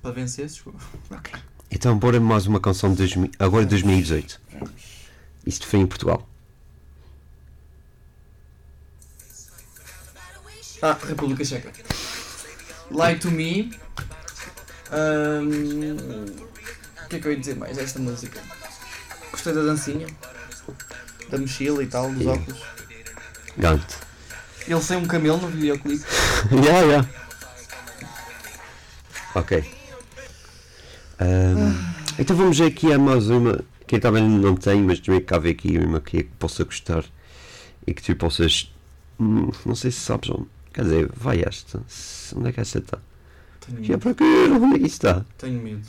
Para 0.03 0.13
vencer, 0.13 0.49
chegou. 0.49 0.75
Ok. 1.11 1.33
Então, 1.71 1.99
bora 1.99 2.21
mais 2.21 2.47
uma 2.47 2.61
canção 2.61 2.91
de 2.91 2.97
2000, 2.99 3.31
agora 3.41 3.65
de 3.65 3.71
2018. 3.71 4.41
Isto 5.45 5.67
foi 5.67 5.81
em 5.81 5.87
Portugal. 5.87 6.27
Ah, 10.83 10.97
República 11.07 11.45
Checa. 11.45 11.73
Lie 12.91 13.17
to 13.19 13.31
Me. 13.31 13.71
Ahm, 14.93 16.27
O 17.05 17.09
que 17.09 17.17
é 17.17 17.19
que 17.21 17.27
eu 17.29 17.33
ia 17.33 17.39
dizer 17.39 17.57
mais 17.57 17.77
desta 17.77 17.99
música? 17.99 18.41
Gostei 19.31 19.53
da 19.53 19.63
dancinha. 19.63 20.07
Da 21.31 21.39
mochila 21.39 21.83
e 21.83 21.87
tal, 21.87 22.11
dos 22.13 22.23
Sim. 22.23 22.29
óculos. 22.29 22.63
Ganto. 23.57 23.97
Ele 24.69 24.81
sem 24.83 24.97
um 24.97 25.07
camelo 25.07 25.39
no 25.39 25.49
videoclipe. 25.49 26.05
yeah, 26.53 26.81
yeah. 26.81 27.09
Ok. 29.35 29.65
Ahm, 31.19 31.75
então 32.19 32.37
vamos 32.37 32.61
aqui 32.61 32.93
a 32.93 32.99
mais 32.99 33.29
uma 33.31 33.65
que 33.87 33.97
eu 33.97 34.01
também 34.01 34.23
não 34.29 34.57
tenho, 34.57 34.85
mas 34.85 34.99
também 35.01 35.21
cabe 35.21 35.51
aqui 35.51 35.79
uma 35.79 36.01
que, 36.01 36.25
possa 36.25 36.65
gostar 36.65 37.05
e 37.87 37.95
que 37.95 38.03
tu 38.03 38.15
possas. 38.17 38.73
hum, 39.19 39.51
Não 39.65 39.75
sei 39.75 39.91
se 39.91 40.01
sabes 40.01 40.31
onde. 40.31 40.47
Quer 40.77 40.83
dizer, 40.83 41.11
vai 41.17 41.41
esta. 41.41 41.83
Onde 42.37 42.51
é 42.51 42.53
que 42.53 42.61
esta 42.61 42.79
está? 42.79 42.99
Tenho 43.61 43.83
Já 43.83 43.95
medo. 43.95 44.01
procuro, 44.01 44.55
onde 44.63 44.77
é 44.77 44.79
que 44.79 44.87
isto 44.87 45.07
está? 45.07 45.25
Tenho 45.39 45.63
medo. 45.63 45.89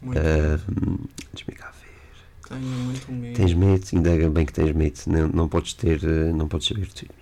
Muito 0.00 0.18
medo. 0.18 1.10
Deixa-me 1.34 1.58
cá 1.58 1.70
ver. 1.70 2.48
Tenho 2.48 2.62
muito 2.62 3.12
medo. 3.12 3.36
Tens 3.36 3.52
medo, 3.52 3.86
ainda 3.92 4.30
bem 4.30 4.46
que 4.46 4.52
tens 4.54 4.72
medo, 4.74 4.98
não, 5.06 5.28
não 5.28 5.48
podes 5.50 5.74
ter, 5.74 6.02
eh, 6.02 6.32
não 6.32 6.48
podes 6.48 6.66
saber 6.66 6.86
tudo. 6.94 7.12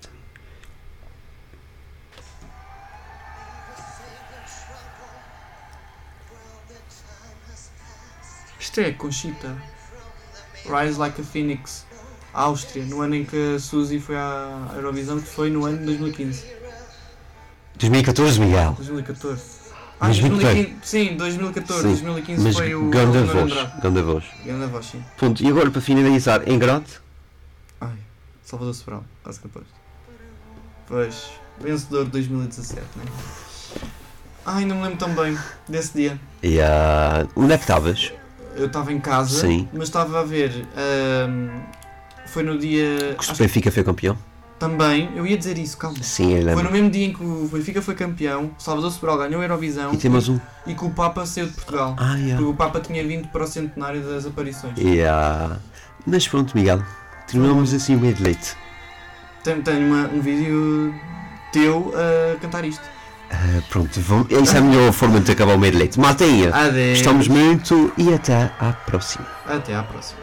Isto 8.60 8.80
é 8.82 8.92
Conchita. 8.92 9.56
Rise 10.64 10.96
Like 10.96 11.20
a 11.20 11.24
Phoenix. 11.24 11.84
Áustria, 12.32 12.84
no 12.84 13.00
ano 13.00 13.16
em 13.16 13.24
que 13.24 13.56
a 13.56 13.58
Suzy 13.58 13.98
foi 13.98 14.14
à 14.14 14.74
Eurovisão, 14.76 15.20
que 15.20 15.26
foi 15.26 15.50
no 15.50 15.64
ano 15.66 15.78
de 15.78 15.86
2015. 15.86 16.59
2014, 17.78 18.40
Miguel. 18.40 18.72
2014. 18.76 19.42
Ah, 20.00 20.06
2014. 20.06 20.54
2015, 20.54 20.76
sim, 20.82 21.16
2014, 21.16 21.82
Sim, 21.82 21.88
2015 21.88 22.42
Mas 22.44 22.56
foi 22.56 22.74
o. 22.74 22.88
ganda 22.88 23.22
voz, 23.24 23.52
ganda 23.82 24.02
voz. 24.02 24.24
Ganda 24.46 24.66
voz, 24.66 24.86
sim. 24.86 25.04
Pronto, 25.18 25.42
e 25.42 25.48
agora 25.48 25.70
para 25.70 25.80
finalizar, 25.82 26.48
em 26.48 26.58
grande, 26.58 26.86
Ai, 27.80 27.92
Salvador 28.42 28.74
Sobral, 28.74 29.04
quase 29.22 29.40
capaz. 29.40 29.66
Pois, 30.86 31.30
vencedor 31.60 32.06
de 32.06 32.10
2017, 32.12 32.80
né? 32.96 33.04
Ai, 34.46 34.64
não 34.64 34.76
me 34.76 34.82
lembro 34.84 34.98
tão 34.98 35.14
bem 35.14 35.36
desse 35.68 35.92
dia. 35.94 36.18
e 36.42 36.58
ah, 36.60 37.26
onde 37.36 37.52
é 37.52 37.56
que 37.58 37.64
estavas? 37.64 38.12
Eu 38.56 38.66
estava 38.66 38.92
em 38.92 38.98
casa, 39.00 39.40
Sim. 39.42 39.68
mas 39.72 39.84
estava 39.84 40.20
a 40.20 40.24
ver. 40.24 40.66
ahm, 40.76 41.60
foi 42.26 42.42
no 42.42 42.58
dia. 42.58 43.16
Que 43.18 43.32
o 43.32 43.36
Benfica 43.36 43.70
foi 43.70 43.84
campeão? 43.84 44.16
Também, 44.60 45.10
eu 45.16 45.26
ia 45.26 45.36
dizer 45.36 45.58
isso, 45.58 45.76
calma. 45.76 45.96
Sim, 46.02 46.34
eu 46.34 46.52
Foi 46.52 46.62
no 46.62 46.70
mesmo 46.70 46.90
dia 46.90 47.06
em 47.06 47.12
que 47.12 47.24
o 47.24 47.48
Benfica 47.52 47.80
foi 47.82 47.94
campeão, 47.94 48.50
Salvador 48.58 48.92
Sobral 48.92 49.16
ganhou 49.18 49.40
a 49.40 49.44
Eurovisão 49.44 49.92
E 49.92 49.96
tem 49.96 50.10
mais 50.10 50.28
um. 50.28 50.38
e 50.66 50.74
que 50.74 50.84
o 50.84 50.90
Papa 50.90 51.24
saiu 51.26 51.46
de 51.46 51.52
Portugal. 51.54 51.96
Ah, 51.98 52.14
yeah. 52.16 52.36
Porque 52.36 52.44
o 52.52 52.54
Papa 52.54 52.78
tinha 52.78 53.02
vindo 53.04 53.26
para 53.28 53.42
o 53.42 53.46
centenário 53.46 54.02
das 54.02 54.26
aparições. 54.26 54.78
Yeah. 54.78 55.56
Mas 56.06 56.28
pronto, 56.28 56.56
Miguel, 56.56 56.82
terminamos 57.26 57.72
assim 57.74 57.96
o 57.96 57.98
meio 57.98 58.14
de 58.14 58.22
leite. 58.22 58.54
Tenho, 59.42 59.62
tenho 59.62 59.86
uma- 59.86 60.08
um 60.08 60.20
vídeo 60.20 60.94
teu 61.52 61.92
a 61.96 62.38
cantar 62.38 62.64
isto. 62.64 62.82
Ah, 63.32 63.62
pronto, 63.70 63.98
vamos, 64.00 64.30
essa 64.30 64.56
é 64.56 64.58
a 64.58 64.62
melhor 64.62 64.92
forma 64.92 65.20
de 65.20 65.32
acabar 65.32 65.54
o 65.54 65.58
meio 65.58 65.72
de 65.72 65.78
leite. 65.78 65.98
Maltinha, 65.98 66.54
Adeus. 66.54 66.98
gostamos 66.98 67.28
muito 67.28 67.90
e 67.96 68.12
até 68.12 68.50
à 68.60 68.72
próxima. 68.72 69.26
Até 69.46 69.74
à 69.74 69.82
próxima. 69.82 70.20